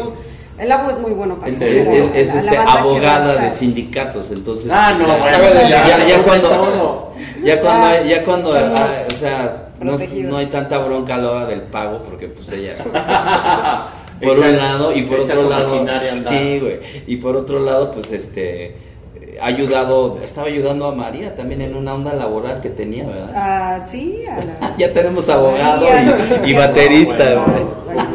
el 0.57 0.71
abu 0.73 0.89
es 0.89 0.99
muy 0.99 1.11
bueno 1.11 1.35
para 1.39 1.51
Es, 1.51 1.61
a- 1.61 1.65
es- 1.65 2.09
es, 2.15 2.35
este, 2.35 2.57
abogada 2.57 3.35
de 3.37 3.51
sindicatos, 3.51 4.29
entonces 4.31 4.69
Ah, 4.73 4.93
no, 4.97 5.07
ya, 5.07 5.17
bueno, 5.39 5.69
ya, 5.69 5.87
ya, 5.87 6.05
ya 6.05 6.23
cuando 6.23 6.49
todo. 6.49 7.13
ya 7.43 7.61
cuando 7.61 7.87
Ya, 7.87 8.03
ya 8.03 8.23
cuando 8.25 8.49
estamos 8.57 8.79
ah, 8.81 8.87
o 9.07 9.11
sea 9.11 9.68
no, 9.81 9.95
no 10.29 10.37
hay 10.37 10.45
tanta 10.47 10.77
bronca 10.79 11.15
a 11.15 11.17
la 11.17 11.31
hora 11.31 11.45
del 11.45 11.61
pago 11.63 12.01
porque 12.03 12.27
pues 12.27 12.51
ella 12.51 12.75
por 14.21 14.37
Echa- 14.37 14.49
un 14.49 14.57
lado 14.57 14.95
y 14.95 15.03
por 15.03 15.19
otro 15.21 15.49
lado 15.49 15.85
sí 16.11 16.59
güey 16.59 16.79
y 17.07 17.15
por 17.17 17.35
otro 17.35 17.59
lado 17.59 17.91
pues 17.91 18.11
este 18.11 18.75
ha 19.41 19.45
ayudado 19.45 20.19
estaba 20.23 20.47
ayudando 20.47 20.87
a 20.87 20.93
María 20.95 21.33
también 21.35 21.61
en 21.61 21.73
una 21.75 21.93
onda 21.93 22.13
laboral 22.13 22.59
que 22.59 22.69
tenía 22.69 23.05
verdad 23.05 23.31
Ah, 23.33 23.85
sí, 23.87 24.23
a 24.29 24.37
la- 24.43 24.75
ya 24.77 24.91
tenemos 24.91 25.29
abogado 25.29 25.85
María, 25.87 26.03
y, 26.03 26.05
sí, 26.07 26.35
y 26.45 26.53
ya. 26.53 26.59
baterista 26.59 27.29
No, 27.35 27.45
güey. 27.45 27.63
Bueno, 27.85 28.09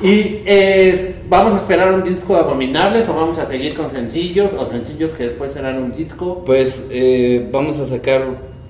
Y 0.00 0.42
eh, 0.46 1.16
vamos 1.28 1.54
a 1.54 1.56
esperar 1.58 1.92
un 1.92 2.02
disco 2.02 2.34
de 2.34 2.40
Abominables 2.40 3.06
o 3.10 3.14
vamos 3.14 3.38
a 3.38 3.44
seguir 3.46 3.74
con 3.74 3.90
sencillos 3.90 4.50
o 4.58 4.66
sencillos 4.70 5.14
que 5.14 5.24
después 5.28 5.52
serán 5.52 5.76
un 5.82 5.92
disco. 5.92 6.42
Pues 6.46 6.82
eh, 6.90 7.46
vamos 7.52 7.78
a 7.78 7.84
sacar 7.86 8.22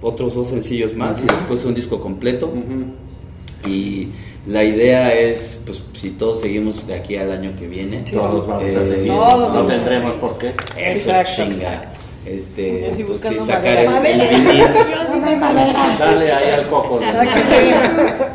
otros 0.02 0.34
dos 0.34 0.48
sencillos 0.48 0.94
más 0.94 1.20
y 1.20 1.24
Ujú. 1.24 1.34
después 1.34 1.64
un 1.64 1.74
disco 1.74 2.00
completo. 2.00 2.46
Ujú. 2.46 3.68
Y 3.68 4.08
la 4.46 4.64
idea 4.64 5.12
es, 5.14 5.60
pues, 5.66 5.82
si 5.92 6.10
todos 6.10 6.40
seguimos 6.40 6.86
de 6.86 6.94
aquí 6.94 7.16
al 7.16 7.30
año 7.30 7.54
que 7.58 7.66
viene, 7.68 8.04
Todos 8.10 8.46
vamos 8.48 8.62
a 8.64 8.66
eh, 8.66 8.84
seguir. 8.86 9.08
Todos 9.08 9.54
no 9.54 9.66
tendremos 9.66 10.12
por 10.14 10.38
qué. 10.38 10.54
eso 10.76 11.10
Exacto, 11.10 11.30
chinga. 11.52 11.54
exacto. 11.74 12.00
Este, 12.26 12.86
Yo 12.90 12.94
sí 12.96 13.04
pues, 13.04 13.18
sí, 13.18 13.36
sacar 13.46 13.78
el, 13.78 14.06
el 14.06 14.20
vinil, 14.20 14.62
sí. 15.12 15.20
Dale 15.98 16.32
ahí 16.32 16.50
al 16.50 16.68
coco. 16.68 17.00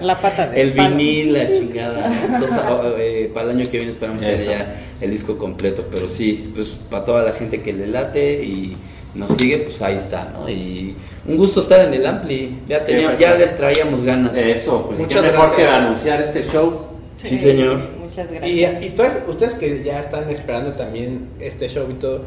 La 0.01 0.15
pata 0.19 0.47
de 0.47 0.61
el 0.61 0.73
palo. 0.73 0.95
vinil, 0.95 1.33
la 1.33 1.51
chingada. 1.51 2.25
Entonces, 2.25 2.57
oh, 2.69 2.81
eh, 2.97 3.29
para 3.33 3.51
el 3.51 3.57
año 3.59 3.65
que 3.69 3.77
viene 3.77 3.91
esperamos 3.91 4.21
tener 4.21 4.43
ya 4.45 4.75
el 5.01 5.11
disco 5.11 5.37
completo. 5.37 5.83
Pero 5.91 6.09
sí, 6.09 6.51
pues 6.53 6.69
para 6.89 7.03
toda 7.05 7.23
la 7.23 7.33
gente 7.33 7.61
que 7.61 7.73
le 7.73 7.87
late 7.87 8.43
y 8.43 8.75
nos 9.15 9.31
sigue, 9.37 9.59
pues 9.59 9.81
ahí 9.81 9.95
está, 9.95 10.31
¿no? 10.33 10.47
Y 10.49 10.95
un 11.27 11.37
gusto 11.37 11.61
estar 11.61 11.81
en 11.85 11.93
el 11.93 12.05
Ampli. 12.05 12.59
Ya, 12.67 12.83
teníamos, 12.85 13.17
ya 13.19 13.35
les 13.35 13.55
traíamos 13.57 14.03
ganas. 14.03 14.35
Eso, 14.37 14.83
pues 14.87 14.99
qué 15.07 15.15
mejor 15.21 15.31
gracias. 15.31 15.51
que 15.55 15.67
anunciar 15.67 16.21
este 16.21 16.43
show. 16.43 16.81
Sí, 17.17 17.39
señor. 17.39 17.79
Muchas 17.99 18.29
Y, 18.31 18.35
gracias. 18.61 18.83
y 18.83 18.89
todas- 18.95 19.17
ustedes 19.27 19.55
que 19.55 19.83
ya 19.83 19.99
están 19.99 20.29
esperando 20.29 20.73
también 20.73 21.29
este 21.39 21.67
show 21.69 21.85
y 21.89 21.93
todo, 21.95 22.21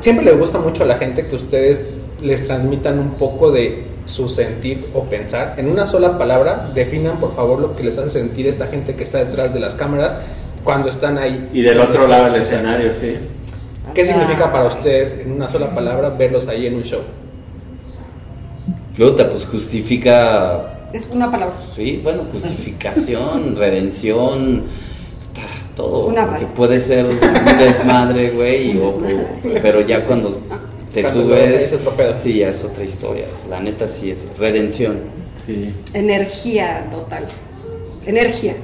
siempre 0.00 0.24
les 0.24 0.38
gusta 0.38 0.58
mucho 0.58 0.82
a 0.82 0.86
la 0.86 0.96
gente 0.98 1.26
que 1.26 1.36
ustedes 1.36 1.84
les 2.22 2.44
transmitan 2.44 2.98
un 2.98 3.14
poco 3.14 3.50
de 3.50 3.84
su 4.06 4.28
sentir 4.28 4.86
o 4.94 5.04
pensar. 5.04 5.54
En 5.56 5.70
una 5.70 5.86
sola 5.86 6.18
palabra, 6.18 6.70
definan 6.74 7.18
por 7.18 7.34
favor 7.34 7.58
lo 7.60 7.74
que 7.76 7.82
les 7.84 7.96
hace 7.98 8.10
sentir 8.10 8.46
esta 8.46 8.66
gente 8.66 8.94
que 8.94 9.02
está 9.04 9.24
detrás 9.24 9.54
de 9.54 9.60
las 9.60 9.74
cámaras 9.74 10.16
cuando 10.62 10.88
están 10.88 11.16
ahí. 11.18 11.48
Y 11.52 11.62
del 11.62 11.80
otro 11.80 12.06
lado 12.06 12.24
del 12.32 12.42
escenario, 12.42 12.90
sí. 13.00 13.16
¿Qué 13.94 14.04
significa 14.04 14.50
para 14.52 14.66
ustedes, 14.66 15.18
en 15.20 15.32
una 15.32 15.48
sola 15.48 15.74
palabra, 15.74 16.10
verlos 16.10 16.48
ahí 16.48 16.66
en 16.66 16.74
un 16.74 16.82
show? 16.82 17.00
Puta, 18.96 19.28
pues 19.28 19.44
justifica, 19.46 20.88
es 20.92 21.08
una 21.12 21.30
palabra. 21.30 21.54
sí, 21.74 22.00
bueno, 22.02 22.22
justificación, 22.32 23.56
redención, 23.56 24.62
todo. 25.76 26.06
Una 26.06 26.26
porque 26.28 26.44
vara. 26.44 26.54
puede 26.54 26.78
ser 26.78 27.04
un 27.04 27.58
desmadre, 27.58 28.30
güey, 28.30 28.78
o- 28.78 28.86
o- 28.86 29.00
pero 29.60 29.80
ya 29.80 30.04
cuando 30.06 30.28
te 30.92 31.02
Cuando 31.02 31.22
subes, 31.24 31.50
es 31.50 31.72
otro 31.72 31.90
pedo. 31.92 32.14
sí, 32.14 32.38
ya 32.38 32.50
es 32.50 32.62
otra 32.62 32.84
historia. 32.84 33.24
La 33.50 33.58
neta 33.58 33.88
sí 33.88 34.12
es 34.12 34.28
redención. 34.38 34.98
Sí. 35.44 35.74
Energía 35.92 36.86
total. 36.92 37.26
Energía. 38.06 38.54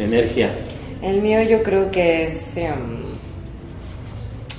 Energía. 0.00 0.50
El 1.02 1.22
mío 1.22 1.40
yo 1.42 1.62
creo 1.62 1.90
que 1.92 2.26
es 2.26 2.56
em, 2.56 2.99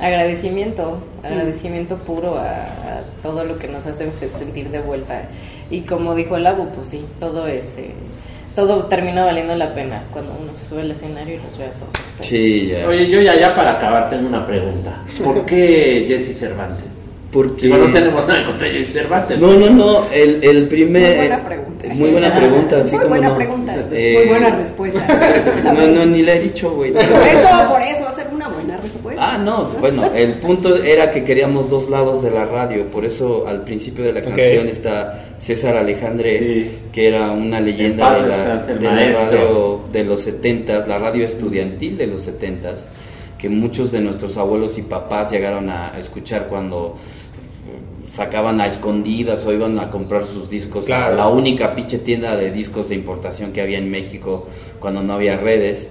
agradecimiento, 0.01 0.97
agradecimiento 1.23 1.97
puro 1.97 2.37
a, 2.37 2.63
a 2.63 3.03
todo 3.21 3.43
lo 3.45 3.57
que 3.59 3.67
nos 3.67 3.85
hacen 3.85 4.11
sentir 4.37 4.69
de 4.69 4.79
vuelta. 4.79 5.23
Y 5.69 5.81
como 5.81 6.15
dijo 6.15 6.35
el 6.37 6.47
Abu, 6.47 6.67
pues 6.73 6.89
sí, 6.89 7.05
todo 7.19 7.47
es, 7.47 7.77
eh, 7.77 7.91
todo 8.55 8.85
termina 8.85 9.23
valiendo 9.23 9.55
la 9.55 9.73
pena 9.73 10.03
cuando 10.11 10.35
uno 10.41 10.53
se 10.53 10.65
sube 10.65 10.81
al 10.81 10.91
escenario 10.91 11.35
y 11.35 11.37
los 11.37 11.57
ve 11.57 11.65
a 11.65 11.71
todos 11.71 12.07
ustedes. 12.07 12.27
Sí, 12.27 12.67
ya. 12.67 12.87
Oye, 12.87 13.09
yo 13.09 13.21
ya, 13.21 13.35
ya 13.35 13.55
para 13.55 13.73
acabar 13.73 14.09
tengo 14.09 14.27
una 14.27 14.45
pregunta. 14.45 14.97
¿Por 15.23 15.45
qué 15.45 16.05
Jesse 16.09 16.37
Cervantes? 16.37 16.85
porque 17.31 17.67
Digo, 17.67 17.77
no 17.77 17.89
tenemos 17.93 18.27
nada 18.27 18.45
contra 18.45 18.67
Jesse 18.67 18.91
Cervantes. 18.91 19.39
No, 19.39 19.53
no, 19.53 19.69
no, 19.69 20.05
el, 20.11 20.43
el 20.43 20.67
primer... 20.67 21.15
Muy 21.15 21.27
buena 21.27 21.39
pregunta. 21.45 21.87
Muy 21.93 22.09
buena 22.09 22.33
pregunta, 22.35 22.77
así 22.81 22.91
Muy 22.91 22.99
como 23.03 23.09
buena 23.15 23.29
no. 23.29 23.35
pregunta. 23.35 23.75
Eh, 23.93 24.13
Muy 24.17 24.27
buena 24.27 24.49
respuesta. 24.57 24.99
No, 25.63 25.87
no, 25.87 26.05
ni 26.07 26.23
le 26.23 26.35
he 26.35 26.39
dicho, 26.41 26.71
güey. 26.71 26.91
Por 26.91 27.01
eso, 27.01 27.47
por 27.69 27.81
eso 27.81 28.03
va 28.03 28.09
a 28.09 28.15
ser 28.15 28.27
una 28.33 28.49
buena 28.49 28.75
respuesta. 28.77 29.21
Ah, 29.30 29.30
no, 29.41 29.65
bueno, 29.79 30.05
el 30.15 30.33
punto 30.35 30.75
era 30.83 31.11
que 31.11 31.23
queríamos 31.23 31.69
dos 31.69 31.89
lados 31.89 32.21
de 32.23 32.31
la 32.31 32.45
radio, 32.45 32.85
por 32.87 33.03
eso 33.05 33.45
al 33.47 33.63
principio 33.63 34.03
de 34.05 34.13
la 34.13 34.21
canción 34.21 34.67
está 34.67 35.35
César 35.39 35.75
Alejandre, 35.77 36.39
Sí. 36.39 36.71
que 36.91 37.07
era 37.07 37.31
una 37.31 37.57
En 37.59 37.65
leyenda 37.65 38.21
de 38.21 38.27
la, 38.29 38.57
de 38.57 39.13
radio 39.13 39.79
de 39.91 40.03
los 40.03 40.21
setentas, 40.21 40.87
la 40.87 40.97
radio 40.99 41.25
estudiantil 41.25 41.97
de 41.97 42.07
los 42.07 42.21
setentas, 42.21 42.87
que 43.37 43.49
muchos 43.49 43.91
de 43.91 44.01
nuestros 44.01 44.37
abuelos 44.37 44.77
y 44.77 44.83
papás 44.83 45.31
llegaron 45.31 45.69
a 45.69 45.97
escuchar 45.97 46.47
cuando 46.47 46.95
sacaban 48.09 48.59
a 48.59 48.67
escondidas 48.67 49.45
o 49.45 49.53
iban 49.53 49.79
a 49.79 49.89
comprar 49.89 50.25
sus 50.25 50.49
discos 50.49 50.85
Claro. 50.85 51.13
a 51.13 51.15
la 51.15 51.27
única 51.29 51.73
pinche 51.73 51.97
tienda 51.97 52.35
de 52.35 52.51
discos 52.51 52.89
de 52.89 52.95
importación 52.95 53.53
que 53.53 53.61
había 53.61 53.77
en 53.77 53.89
México 53.89 54.47
cuando 54.79 55.01
no 55.01 55.13
había 55.13 55.37
redes 55.37 55.87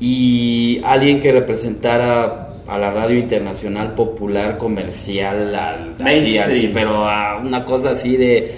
y 0.00 0.80
alguien 0.84 1.20
que 1.20 1.30
representara 1.30 2.49
a 2.70 2.78
la 2.78 2.90
radio 2.90 3.18
internacional 3.18 3.94
popular 3.94 4.56
comercial 4.58 5.54
al, 5.54 5.94
así, 6.06 6.38
así, 6.38 6.70
pero 6.72 7.04
a 7.08 7.38
una 7.38 7.64
cosa 7.64 7.90
así 7.90 8.16
de 8.16 8.52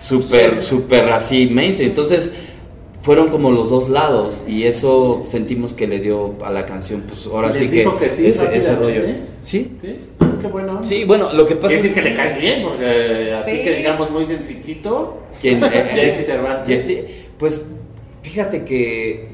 súper 0.00 0.60
súper 0.60 1.10
así 1.10 1.46
mainstream 1.46 1.90
entonces 1.90 2.32
fueron 3.02 3.28
como 3.28 3.50
los 3.52 3.70
dos 3.70 3.88
lados 3.88 4.42
y 4.48 4.64
eso 4.64 5.22
sentimos 5.26 5.74
que 5.74 5.86
le 5.86 6.00
dio 6.00 6.34
a 6.44 6.50
la 6.50 6.64
canción 6.64 7.02
pues 7.06 7.26
ahora 7.26 7.48
¿Les 7.48 7.58
sí 7.58 7.68
que, 7.70 7.84
que 8.00 8.08
sí, 8.08 8.26
ese, 8.26 8.56
ese 8.56 8.74
rollo 8.74 9.02
sí 9.02 9.14
Sí, 9.42 9.78
qué 10.40 10.46
bueno. 10.48 10.82
sí 10.82 11.04
bueno 11.04 11.32
lo 11.32 11.46
que 11.46 11.54
pasa 11.56 11.68
Quiere 11.68 11.76
es 11.76 11.82
decir 11.82 12.02
que 12.02 12.10
le 12.10 12.16
caes 12.16 12.38
bien, 12.40 12.62
porque 12.62 13.32
a 13.32 13.44
ti 13.44 13.50
Sí. 13.52 13.62
que 13.62 13.76
digamos 13.76 14.10
muy 14.10 14.26
sencillito. 14.26 15.18
¿Quién? 15.40 15.62
Eh, 15.64 15.68
eh, 15.72 15.90
Jesse 15.94 16.26
Cervantes. 16.26 16.66
Jesse, 16.86 17.04
pues 17.38 17.64
fíjate 18.22 18.64
que 18.64 19.28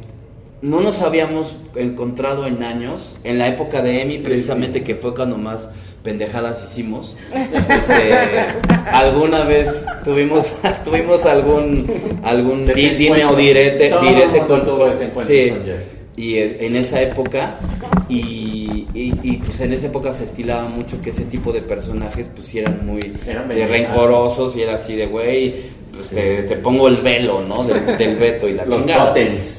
no 0.62 0.81
nos 0.81 1.03
habíamos 1.03 1.57
encontrado 1.75 2.46
en 2.46 2.62
años, 2.62 3.16
en 3.25 3.38
la 3.38 3.48
época 3.48 3.83
de 3.83 4.03
Emi 4.03 4.18
precisamente, 4.18 4.83
que 4.85 4.94
fue 4.94 5.12
cuando 5.14 5.37
más 5.37 5.68
pendejadas 6.05 6.64
hicimos. 6.64 7.16
Este, 7.33 8.12
alguna 8.92 9.44
vez 9.44 9.85
tuvimos 10.05 10.53
tuvimos 10.85 11.25
algún 11.27 11.87
algún 12.25 12.66
di- 12.66 12.90
dime 12.90 13.25
o 13.25 13.35
direte, 13.37 13.88
Todo 13.90 14.01
direte 14.09 14.38
con 14.40 14.64
desencuentros 14.88 15.27
sí, 15.27 15.51
con 15.51 15.62
y 16.14 16.35
eh, 16.37 16.66
en 16.66 16.77
esa 16.77 17.01
época 17.01 17.59
y, 18.09 18.87
y- 18.94 19.14
y, 19.22 19.37
pues 19.38 19.61
en 19.62 19.72
esa 19.72 19.87
época 19.87 20.12
se 20.12 20.25
estilaba 20.25 20.68
mucho 20.68 21.01
que 21.01 21.11
ese 21.11 21.25
tipo 21.25 21.53
de 21.53 21.62
personajes 21.62 22.29
pues 22.35 22.55
eran 22.55 22.85
muy 22.85 23.12
Eran 23.27 23.48
de 23.48 23.55
venenosos. 23.55 23.70
rencorosos 23.70 24.57
y 24.57 24.62
era 24.62 24.75
así 24.75 24.94
de 24.94 25.07
güey 25.07 25.55
pues 25.92 26.09
te, 26.09 26.42
te 26.44 26.57
pongo 26.57 26.88
el 26.88 26.96
velo 26.98 27.42
no 27.42 27.62
del, 27.64 27.96
del 27.98 28.16
veto 28.16 28.48
y 28.48 28.52
la 28.55 28.64
Los 28.66 28.78
chingada. 28.78 29.12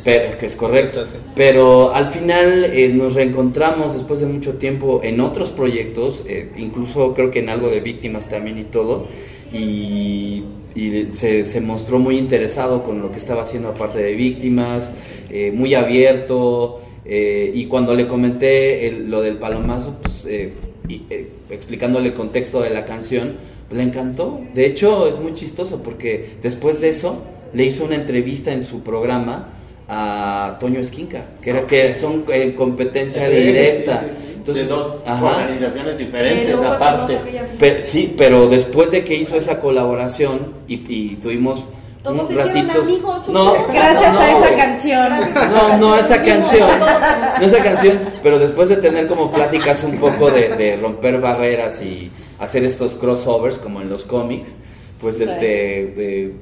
pero 0.04 0.38
que 0.38 0.46
es 0.46 0.56
correcto. 0.56 1.06
Pero 1.36 1.94
al 1.94 2.08
final 2.08 2.66
eh, 2.66 2.90
nos 2.90 3.16
reencontramos 3.16 3.94
después 3.94 4.20
de 4.22 4.28
mucho 4.28 4.54
tiempo 4.54 5.02
en 5.04 5.22
otros 5.22 5.52
proyectos 5.52 6.24
eh, 6.28 6.50
incluso 6.58 7.14
creo 7.14 7.30
que 7.32 7.40
en 7.40 7.50
algo 7.50 7.70
de 7.70 7.80
víctimas 7.80 8.30
también 8.30 8.58
y 8.60 8.64
todo 8.64 9.08
y, 9.54 10.44
y 10.76 11.08
se, 11.12 11.44
se 11.44 11.62
mostró 11.62 12.00
muy 12.00 12.18
interesado 12.18 12.84
con 12.84 13.02
lo 13.02 13.12
que 13.12 13.18
estaba 13.18 13.44
haciendo 13.44 13.70
aparte 13.70 14.00
de 14.00 14.14
víctimas 14.14 14.92
eh, 15.30 15.52
muy 15.54 15.74
abierto 15.76 16.82
eh, 17.06 17.52
y 17.54 17.66
cuando 17.66 17.94
le 17.94 18.08
comenté 18.08 18.88
el- 18.88 19.10
lo 19.12 19.22
del 19.22 19.38
palomazo 19.38 19.96
pues 20.02 20.26
y, 20.26 21.02
explicándole 21.50 22.08
el 22.08 22.14
contexto 22.14 22.62
de 22.62 22.70
la 22.72 22.84
canción 22.86 23.34
le 23.74 23.84
encantó 23.84 24.40
de 24.54 24.66
hecho 24.66 25.08
es 25.08 25.20
muy 25.20 25.34
chistoso 25.34 25.82
porque 25.84 26.36
después 26.42 26.80
de 26.82 26.90
eso 26.90 27.18
le 27.54 27.66
hizo 27.66 27.86
una 27.86 27.96
entrevista 27.96 28.52
en 28.52 28.62
su 28.62 28.82
programa 28.82 29.50
a 29.88 30.58
Toño 30.60 30.80
Esquinca, 30.80 31.26
que 31.42 31.50
era 31.52 31.68
que 31.68 31.94
son 31.94 32.24
en 32.30 32.54
competencia 32.54 33.28
Sí, 33.28 33.36
directa. 33.36 34.00
sí, 34.00 34.06
sí, 34.10 34.16
sí. 34.28 34.34
Entonces, 34.38 34.68
de 34.68 34.74
dos 34.76 34.96
ajá. 35.06 35.26
organizaciones 35.26 35.94
Eh, 35.94 35.98
diferentes, 36.04 36.56
no 36.56 36.72
aparte. 36.72 37.18
sí, 37.82 38.14
pero 38.18 38.48
después 38.48 38.92
de 38.92 39.04
que 39.04 39.16
hizo 39.16 39.36
esa 39.38 39.60
colaboración 39.60 40.54
y, 40.68 40.76
y 40.88 41.16
tuvimos 41.22 41.64
Todos 42.04 42.16
unos 42.16 42.28
se 42.28 42.34
hicieron 42.34 42.68
ratitos. 42.68 42.88
amigos, 42.88 43.30
no, 43.30 43.54
Gracias 43.74 44.14
no, 44.14 44.20
a 44.20 44.32
esa 44.32 44.56
canción. 44.56 45.14
A 45.14 45.20
No, 45.20 45.78
no 45.78 45.96
esa 45.96 46.18
Vivimos 46.18 46.48
canción, 46.50 46.70
no 47.40 47.46
esa 47.46 47.64
canción, 47.64 48.00
pero 48.22 48.40
después 48.40 48.70
de 48.70 48.78
tener 48.78 49.08
como 49.08 49.32
pláticas 49.32 49.84
un 49.84 49.98
poco 49.98 50.30
de, 50.30 50.50
de 50.50 50.76
romper 50.78 51.20
barreras 51.22 51.82
y 51.82 52.12
hacer 52.40 52.64
estos 52.66 52.96
crossovers 52.96 53.58
como 53.60 53.82
en 53.82 53.90
los 53.90 54.04
cómics, 54.04 54.56
pues 55.00 55.18
Sí. 55.18 55.24
este 55.24 55.94
eh, 56.26 56.34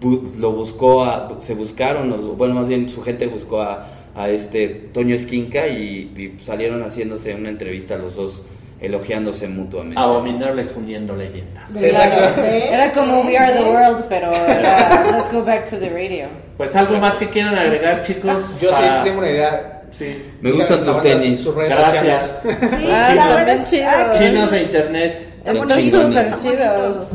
bu- 0.00 0.34
lo 0.38 0.52
buscó, 0.52 1.04
a, 1.04 1.36
se 1.40 1.54
buscaron, 1.54 2.08
los- 2.08 2.36
bueno 2.36 2.54
más 2.54 2.68
bien 2.68 2.88
su 2.88 3.02
gente 3.02 3.26
buscó 3.26 3.60
a, 3.60 3.86
a 4.14 4.28
este 4.30 4.68
Toño 4.68 5.14
Esquinca 5.16 5.66
y, 5.68 6.12
y 6.38 6.42
salieron 6.42 6.82
haciéndose 6.82 7.34
una 7.34 7.48
entrevista 7.48 7.96
los 7.96 8.14
dos 8.14 8.42
elogiándose 8.82 9.48
mutuamente. 9.48 9.98
Abominables 10.00 10.72
uniendo 10.76 11.14
leyendas. 11.16 11.70
Claro. 11.70 12.42
Era 12.44 12.92
como 12.92 13.22
We 13.22 13.38
Are 13.38 13.52
the 13.52 13.64
World, 13.64 14.04
pero 14.08 14.30
era 14.32 15.04
Let's 15.12 15.32
Go 15.32 15.44
Back 15.44 15.70
to 15.70 15.76
the 15.78 15.88
Radio. 15.88 16.26
Pues 16.56 16.74
algo 16.76 16.98
más 16.98 17.14
que 17.16 17.30
quieran 17.30 17.54
agregar, 17.56 18.02
chicos. 18.02 18.42
Yo 18.60 18.70
para- 18.70 19.02
sí 19.02 19.08
tengo 19.08 19.18
una 19.20 19.30
idea. 19.30 19.82
Sí. 19.90 20.32
Me 20.40 20.52
gustan 20.52 20.82
tus 20.82 21.00
tenis. 21.02 21.40
Sus 21.40 21.54
redes 21.54 21.76
Gracias. 21.76 22.22
sociales. 22.42 22.70
Sí, 22.80 22.88
Ah, 22.90 23.14
las 23.14 23.34
redes 23.44 23.70
Chinos 24.18 24.50
de 24.50 24.62
internet. 24.62 25.28
Chingones. 25.44 25.76
están 25.78 26.40
bonitos. 26.40 27.08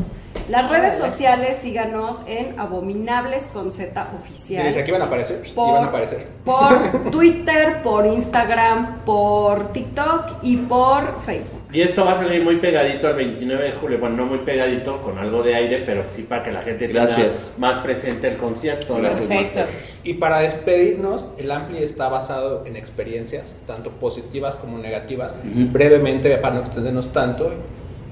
Las 0.48 0.70
redes 0.70 0.96
sociales, 0.98 1.58
síganos 1.60 2.16
en 2.26 2.58
Abominables 2.58 3.44
con 3.52 3.70
Z 3.70 4.08
oficial. 4.16 4.64
Dice, 4.66 4.80
aquí 4.80 4.90
van 4.90 5.02
a 5.02 5.04
aparecer. 5.04 5.42
por, 5.54 5.68
Iban 5.70 5.84
a 5.84 5.86
aparecer. 5.88 6.26
por 6.42 7.10
Twitter, 7.10 7.82
por 7.82 8.06
Instagram, 8.06 9.00
por 9.04 9.72
TikTok 9.74 10.36
y 10.42 10.56
por 10.56 11.20
Facebook. 11.20 11.57
Y 11.70 11.82
esto 11.82 12.04
va 12.04 12.12
a 12.12 12.16
salir 12.16 12.42
muy 12.42 12.56
pegadito 12.56 13.08
el 13.08 13.16
29 13.16 13.64
de 13.64 13.72
julio. 13.72 13.98
Bueno, 13.98 14.16
no 14.16 14.26
muy 14.26 14.38
pegadito, 14.38 15.02
con 15.02 15.18
algo 15.18 15.42
de 15.42 15.54
aire, 15.54 15.82
pero 15.84 16.04
sí 16.08 16.22
para 16.22 16.42
que 16.42 16.50
la 16.50 16.62
gente 16.62 16.88
tenga 16.88 17.02
Gracias. 17.04 17.52
más 17.58 17.78
presente 17.78 18.28
el 18.28 18.38
concierto. 18.38 18.96
Gracias. 18.96 19.26
Perfecto. 19.26 19.60
Y 20.02 20.14
para 20.14 20.40
despedirnos, 20.40 21.26
el 21.36 21.50
Ampli 21.50 21.82
está 21.82 22.08
basado 22.08 22.64
en 22.64 22.76
experiencias, 22.76 23.54
tanto 23.66 23.90
positivas 23.90 24.54
como 24.54 24.78
negativas. 24.78 25.34
Brevemente, 25.44 26.34
para 26.38 26.54
no 26.54 26.60
extendernos 26.60 27.12
tanto, 27.12 27.52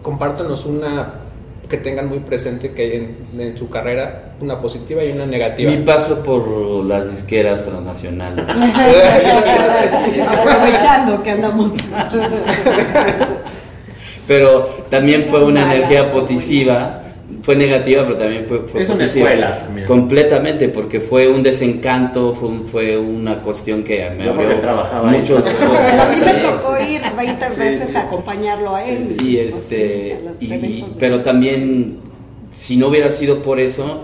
compártanos 0.03 0.67
una 0.67 1.23
que 1.69 1.79
tengan 1.79 2.09
muy 2.09 2.21
presente 2.21 2.73
que 2.73 2.83
hay 2.83 2.93
en, 2.93 3.41
en 3.41 3.59
su 3.59 3.69
carrera, 3.69 4.35
una 4.41 4.61
positiva 4.61 5.03
y 5.03 5.11
una 5.13 5.27
negativa. 5.27 5.71
Mi 5.71 5.79
paso 5.79 6.23
por 6.23 6.85
las 6.85 7.11
disqueras 7.11 7.65
transnacionales. 7.65 8.45
Aprovechando 10.29 11.23
que 11.23 11.31
andamos. 11.31 11.73
Pero 14.27 14.69
también 14.91 15.25
fue 15.25 15.45
una 15.45 15.73
energía 15.75 16.09
positiva. 16.11 17.03
Fue 17.43 17.57
negativa, 17.57 18.03
pero 18.05 18.17
también 18.17 18.45
fue, 18.49 18.61
fue 18.67 18.83
Es 18.83 18.89
una 18.89 18.99
positiva. 18.99 19.31
escuela 19.31 19.59
también. 19.65 19.87
Completamente, 19.87 20.69
porque 20.69 21.01
fue 21.01 21.29
un 21.29 21.43
desencanto, 21.43 22.33
fue, 22.35 22.49
un- 22.49 22.65
fue 22.67 22.97
una 22.99 23.37
cuestión 23.37 23.83
que 23.85 24.09
me 24.11 24.25
Yo 24.25 24.33
abrió 24.33 24.59
trabajaba 24.61 25.11
ahí. 25.11 25.19
mucho. 25.19 25.37
A 25.39 25.41
mí 26.11 26.21
me 26.25 26.33
tocó 26.41 26.77
ir 26.83 27.01
20 27.17 27.51
Sí, 27.51 27.59
veces 27.61 27.89
sí. 27.91 27.97
a 27.97 28.03
acompañarlo 28.03 28.75
a 28.75 28.85
él. 28.85 29.17
y 29.23 29.37
Pues 29.37 29.55
este 29.55 30.19
sí, 30.41 30.53
a 30.53 30.57
los 30.57 30.63
y- 30.65 30.85
pero 30.99 31.21
también 31.23 31.99
si 32.53 32.77
no 32.77 32.89
hubiera 32.89 33.11
sido 33.11 33.43
por 33.43 33.61
eso 33.61 34.03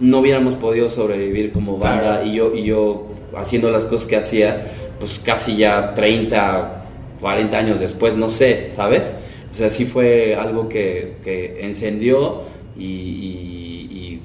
no 0.00 0.18
hubiéramos 0.18 0.54
podido 0.54 0.88
sobrevivir 0.88 1.52
como 1.52 1.76
banda 1.76 2.00
Claro. 2.20 2.26
y 2.26 2.32
yo 2.34 2.54
y 2.54 2.62
yo 2.64 3.06
haciendo 3.36 3.70
las 3.70 3.84
cosas 3.84 4.06
que 4.06 4.16
hacía 4.16 4.56
pues 4.98 5.20
casi 5.24 5.56
ya 5.56 5.92
30 5.94 6.84
40 7.20 7.58
años 7.58 7.78
después 7.80 8.16
no 8.16 8.30
sé 8.30 8.68
sabes 8.70 9.12
o 9.50 9.54
sea 9.54 9.68
sí 9.70 9.84
fue 9.84 10.34
algo 10.34 10.68
que, 10.68 11.16
que 11.24 11.58
encendió 11.64 12.42
y, 12.78 12.84
y- 12.84 13.88
y 13.92 14.20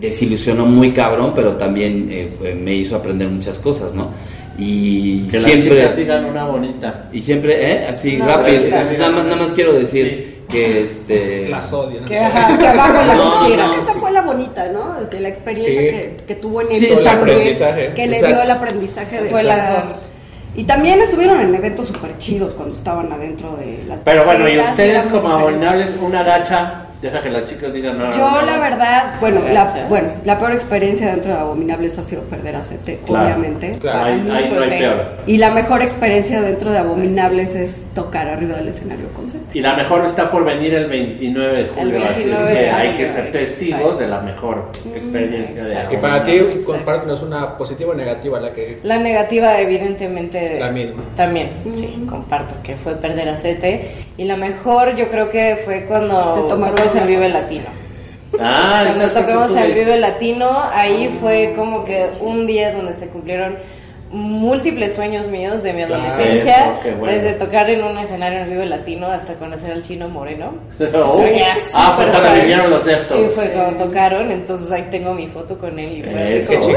desilusionó 0.00 0.64
muy 0.66 0.92
cabrón 0.92 1.32
pero 1.34 1.52
también 1.56 2.08
eh, 2.10 2.54
me 2.60 2.74
hizo 2.74 2.96
aprender 2.96 3.28
muchas 3.28 3.58
cosas 3.58 3.94
no 3.94 4.10
y 4.58 5.20
Que 5.28 5.38
siempre 5.38 5.78
chicas 5.80 5.96
digan 5.96 6.24
una 6.26 6.44
bonita. 6.44 7.08
y 7.10 7.22
siempre, 7.22 7.72
¿eh? 7.72 7.86
Así 7.88 8.18
No, 8.18 8.26
rápido. 8.26 8.68
Nada 8.68 9.10
más, 9.10 9.24
nada 9.24 9.36
más 9.36 9.52
quiero 9.54 9.72
decir 9.72 10.42
que 10.46 10.82
este. 10.82 11.48
Las 11.48 11.72
odian. 11.72 12.04
Que, 12.04 12.18
ajá, 12.18 12.58
que 12.58 12.66
abajo 12.66 12.92
las 13.06 13.16
No, 13.16 13.22
Creo 13.30 13.42
esquinas. 13.46 13.70
que 13.74 13.80
esa 13.80 13.94
fue 13.94 14.10
la 14.12 14.20
bonita, 14.20 14.68
¿no? 14.68 15.08
Que 15.08 15.20
la 15.20 15.28
experiencia 15.28 15.80
Sí. 15.80 15.86
que, 15.86 16.16
que 16.26 16.34
tuvo 16.34 16.60
en 16.60 16.68
Sí, 16.68 16.86
también, 17.02 17.36
Aprendizaje. 17.38 17.92
que 17.96 18.06
le 18.06 18.16
Exacto. 18.16 18.34
dio 18.34 18.44
el 18.44 18.50
aprendizaje 18.50 19.22
de 19.22 19.30
Fue 19.30 19.42
las 19.42 19.84
dos. 19.84 20.08
Y 20.54 20.64
también 20.64 21.00
estuvieron 21.00 21.40
en 21.40 21.54
eventos 21.54 21.86
súper 21.86 22.18
chidos 22.18 22.54
cuando 22.54 22.74
estaban 22.74 23.10
adentro 23.10 23.56
de 23.56 23.84
las 23.88 24.00
Pero 24.00 24.24
bueno, 24.24 24.46
y 24.48 24.58
ustedes 24.58 25.06
como 25.06 25.28
abominables, 25.28 25.90
una 26.00 26.22
gacha 26.22 26.81
Deja 27.02 27.20
que 27.20 27.30
las 27.30 27.44
chicas 27.46 27.72
digan 27.72 27.98
no. 27.98 28.12
Yo 28.12 28.30
no, 28.30 28.42
la 28.42 28.54
no. 28.56 28.62
verdad, 28.62 29.14
bueno, 29.20 29.40
la, 29.52 29.86
bueno, 29.88 30.08
la 30.24 30.38
peor 30.38 30.52
experiencia 30.52 31.08
dentro 31.08 31.32
de 31.34 31.40
Abominables 31.40 31.98
ha 31.98 32.02
sido 32.04 32.22
perder 32.22 32.54
a 32.56 32.60
CT, 32.60 33.04
Claro. 33.04 33.24
obviamente. 33.24 33.76
Claro. 33.80 33.98
para 33.98 34.10
Ahí, 34.14 34.20
mí. 34.20 34.30
ahí 34.30 34.48
no 34.50 34.56
pues 34.56 34.70
hay 34.70 34.76
sí. 34.78 34.82
peor. 34.84 35.06
Y 35.26 35.36
la 35.38 35.50
mejor 35.50 35.82
experiencia 35.82 36.40
dentro 36.40 36.70
de 36.70 36.78
Abominables 36.78 37.54
es 37.56 37.82
tocar 37.94 38.28
arriba 38.28 38.56
del 38.56 38.68
escenario 38.68 39.08
con 39.16 39.26
CT. 39.26 39.54
Y 39.54 39.60
la 39.60 39.74
mejor 39.74 40.04
está 40.06 40.30
por 40.30 40.44
venir 40.44 40.74
el 40.74 40.86
29 40.88 41.56
de 41.64 41.68
julio. 41.70 41.96
El 41.96 42.02
así 42.04 42.06
es 42.10 42.16
29 42.18 42.52
que 42.54 42.60
de 42.60 42.70
hay 42.70 42.94
que 42.94 43.08
ser 43.08 43.32
testigos 43.32 43.80
exacto. 43.80 43.98
de 43.98 44.08
la 44.08 44.20
mejor 44.20 44.68
experiencia 44.94 45.64
de 45.64 45.72
exacto. 45.72 45.94
Y 45.94 45.98
para 45.98 46.24
ti, 46.24 46.30
Abominables. 46.38 46.66
compártenos 46.66 47.22
una 47.22 47.58
positiva 47.58 47.90
o 47.90 47.94
negativa, 47.94 48.38
la 48.40 48.52
que... 48.52 48.78
La 48.84 48.98
negativa, 48.98 49.58
evidentemente. 49.60 50.58
La 50.60 50.70
misma. 50.70 51.02
También, 51.16 51.48
sí, 51.72 52.06
comparto 52.08 52.54
que 52.62 52.76
fue 52.76 52.94
perder 52.94 53.28
a 53.28 53.36
Sete. 53.36 53.90
Y 54.16 54.24
la 54.24 54.36
mejor, 54.36 54.94
yo 54.94 55.08
creo 55.08 55.28
que 55.28 55.56
fue 55.64 55.84
cuando 55.86 56.34
Te 56.34 56.48
una 56.92 57.02
el 57.02 57.08
Vive. 57.08 57.28
Latino. 57.28 57.64
Ah, 58.40 58.84
Cuando 58.86 59.46
tú- 59.48 59.58
el 59.58 59.74
Vive 59.74 59.98
Latino, 59.98 60.50
ahí 60.72 61.14
fue 61.20 61.52
como 61.56 61.84
que 61.84 62.06
un 62.20 62.46
día 62.46 62.72
donde 62.72 62.94
se 62.94 63.08
cumplieron 63.08 63.56
múltiples 64.10 64.94
sueños 64.94 65.28
míos 65.28 65.62
de 65.62 65.72
mi 65.72 65.84
Claro, 65.84 66.04
adolescencia, 66.04 66.56
eso, 66.72 66.80
qué 66.82 66.90
bueno. 66.92 67.14
desde 67.14 67.32
tocar 67.32 67.70
en 67.70 67.82
un 67.82 67.96
escenario 67.96 68.40
en 68.40 68.50
Vive 68.50 68.66
Latino 68.66 69.06
hasta 69.06 69.34
conocer 69.34 69.72
al 69.72 69.82
chino 69.82 70.06
moreno. 70.08 70.52
Oh, 70.94 71.24
ah, 71.76 71.92
fue 71.96 72.06
cuando 72.10 72.34
vinieron 72.34 72.70
los 72.70 72.84
Deftones. 72.84 73.30
Y 73.32 73.34
fue 73.34 73.48
cuando 73.52 73.84
tocaron, 73.84 74.30
entonces 74.30 74.70
ahí 74.70 74.86
tengo 74.90 75.14
mi 75.14 75.28
foto 75.28 75.56
con 75.58 75.78
él 75.78 75.98
y 75.98 76.02
fue 76.02 76.20
así 76.22 76.44
qué 76.46 76.56
como, 76.58 76.68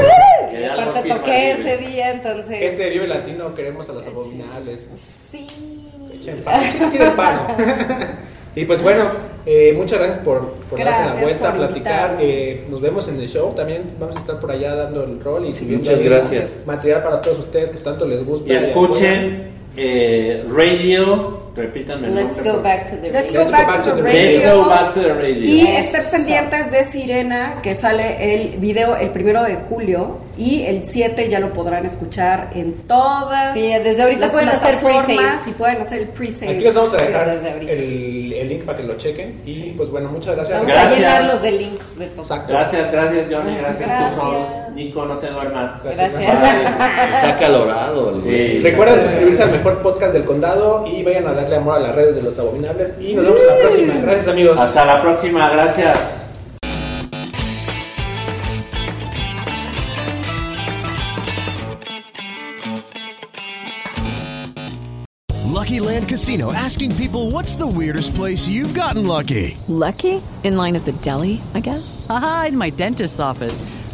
Y 0.58 0.64
aparte 0.64 1.08
toqué 1.08 1.50
ese 1.52 1.76
día, 1.76 2.10
entonces... 2.12 2.58
Gente 2.58 2.84
de 2.84 2.90
Vive 2.90 3.06
Latino, 3.06 3.54
queremos 3.54 3.88
a 3.90 3.92
los 3.92 4.06
abominables. 4.06 4.90
Sí. 5.30 5.46
Echen 6.14 6.42
paro. 6.42 7.48
y 8.56 8.64
pues 8.64 8.82
bueno, 8.82 9.04
eh, 9.44 9.74
muchas 9.76 9.98
gracias 9.98 10.18
por, 10.24 10.40
por 10.70 10.82
darse 10.82 11.14
la 11.14 11.22
vuelta 11.22 11.50
a 11.50 11.54
platicar. 11.54 12.16
Eh, 12.20 12.64
nos 12.70 12.80
vemos 12.80 13.06
en 13.08 13.20
el 13.20 13.28
show. 13.28 13.54
También 13.54 13.82
vamos 14.00 14.16
a 14.16 14.18
estar 14.18 14.40
por 14.40 14.50
allá 14.50 14.74
dando 14.74 15.04
el 15.04 15.20
rol 15.22 15.44
y 15.44 15.54
subiendo 15.54 15.88
Muchas 15.88 16.02
gracias. 16.02 16.62
material 16.66 17.02
para 17.02 17.20
todos 17.20 17.38
ustedes 17.40 17.68
que 17.68 17.78
tanto 17.78 18.06
les 18.06 18.24
gusta. 18.24 18.52
Y 18.52 18.56
escuchen 18.56 19.50
eh, 19.76 20.44
radio, 20.50 21.45
repítanme 21.56 22.08
Let's 22.10 22.42
go 22.42 22.62
back 22.62 22.90
to 22.90 22.96
the 22.96 23.10
Let's 23.10 23.32
radio. 23.32 23.44
go 23.44 23.50
back 23.50 23.82
to 23.84 23.90
the 23.96 24.02
Let's 24.02 24.14
radio. 24.14 24.62
go 24.62 24.68
back 24.68 24.94
to 24.94 25.00
the 25.00 25.12
radio. 25.14 25.44
Y 25.54 25.66
estén 25.66 26.02
pendientes 26.10 26.70
de 26.70 26.84
Sirena, 26.84 27.60
que 27.62 27.74
sale 27.74 28.34
el 28.34 28.58
video 28.58 28.96
el 28.96 29.10
primero 29.10 29.42
de 29.42 29.56
julio 29.56 30.18
y 30.38 30.64
el 30.66 30.84
7 30.84 31.28
ya 31.30 31.40
lo 31.40 31.52
podrán 31.54 31.86
escuchar 31.86 32.50
en 32.54 32.74
todas. 32.74 33.54
Sí, 33.54 33.72
desde 33.82 34.02
ahorita 34.02 34.20
las 34.20 34.32
pueden 34.32 34.48
hacer 34.50 34.76
pre-save. 34.78 35.16
Y 35.46 35.50
pueden 35.52 35.80
hacer 35.80 36.00
el 36.02 36.08
pre-save. 36.08 36.52
Aquí 36.52 36.64
les 36.64 36.74
vamos 36.74 36.92
a 36.94 36.98
Sí, 36.98 37.04
dejar 37.06 37.30
ahorita. 37.30 37.72
el, 37.72 38.32
el 38.34 38.48
link 38.48 38.62
para 38.64 38.78
que 38.78 38.84
lo 38.84 38.96
chequen. 38.98 39.40
Y 39.46 39.70
pues 39.70 39.90
bueno, 39.90 40.10
muchas 40.10 40.34
gracias. 40.36 40.58
Vamos 40.58 40.72
Gracias. 40.74 40.92
a 40.92 40.96
llenarlos 40.96 41.42
de 41.42 41.50
links 41.52 41.98
de 41.98 42.06
todo. 42.08 42.22
Exacto. 42.22 42.52
Gracias, 42.52 42.92
gracias 42.92 43.26
Johnny, 43.30 43.56
gracias, 43.56 43.88
Gracias. 43.88 44.14
tú. 44.20 44.72
Nico, 44.74 45.06
no 45.06 45.18
te 45.18 45.28
duermas. 45.28 45.82
Gracias. 45.82 46.12
Bye. 46.16 46.64
Está 46.66 47.36
güey. 47.94 48.22
Sí. 48.22 48.60
Recuerden 48.60 49.02
suscribirse 49.02 49.42
al 49.42 49.52
mejor 49.52 49.78
podcast 49.78 50.12
del 50.12 50.24
condado 50.26 50.86
y 50.86 51.02
vayan 51.02 51.26
a 51.28 51.32
darle 51.46 51.56
amor 51.56 51.76
a 51.76 51.80
las 51.80 51.94
redes 51.94 52.16
de 52.16 52.22
los 52.22 52.38
abominables. 52.38 52.94
Y 53.00 53.14
nos 53.14 53.24
vemos 53.24 53.40
la 53.46 53.56
próxima. 53.56 53.94
Gracias 54.02 54.28
amigos. 54.28 54.58
Hasta 54.58 54.84
la 54.84 55.00
próxima, 55.00 55.50
gracias. 55.50 55.98
Lucky 65.52 65.80
Land 65.80 66.08
Casino 66.08 66.52
asking 66.52 66.94
people 66.96 67.30
what's 67.30 67.56
the 67.56 67.66
weirdest 67.66 68.14
place 68.14 68.46
you've 68.48 68.74
gotten 68.74 69.06
lucky? 69.06 69.56
Lucky? 69.68 70.22
In 70.44 70.56
line 70.56 70.76
at 70.76 70.84
the 70.84 70.92
deli, 70.92 71.40
I 71.54 71.60
guess? 71.60 72.06
Aha, 72.08 72.46
in 72.48 72.56
my 72.56 72.70
dentist's 72.70 73.18
office. 73.18 73.62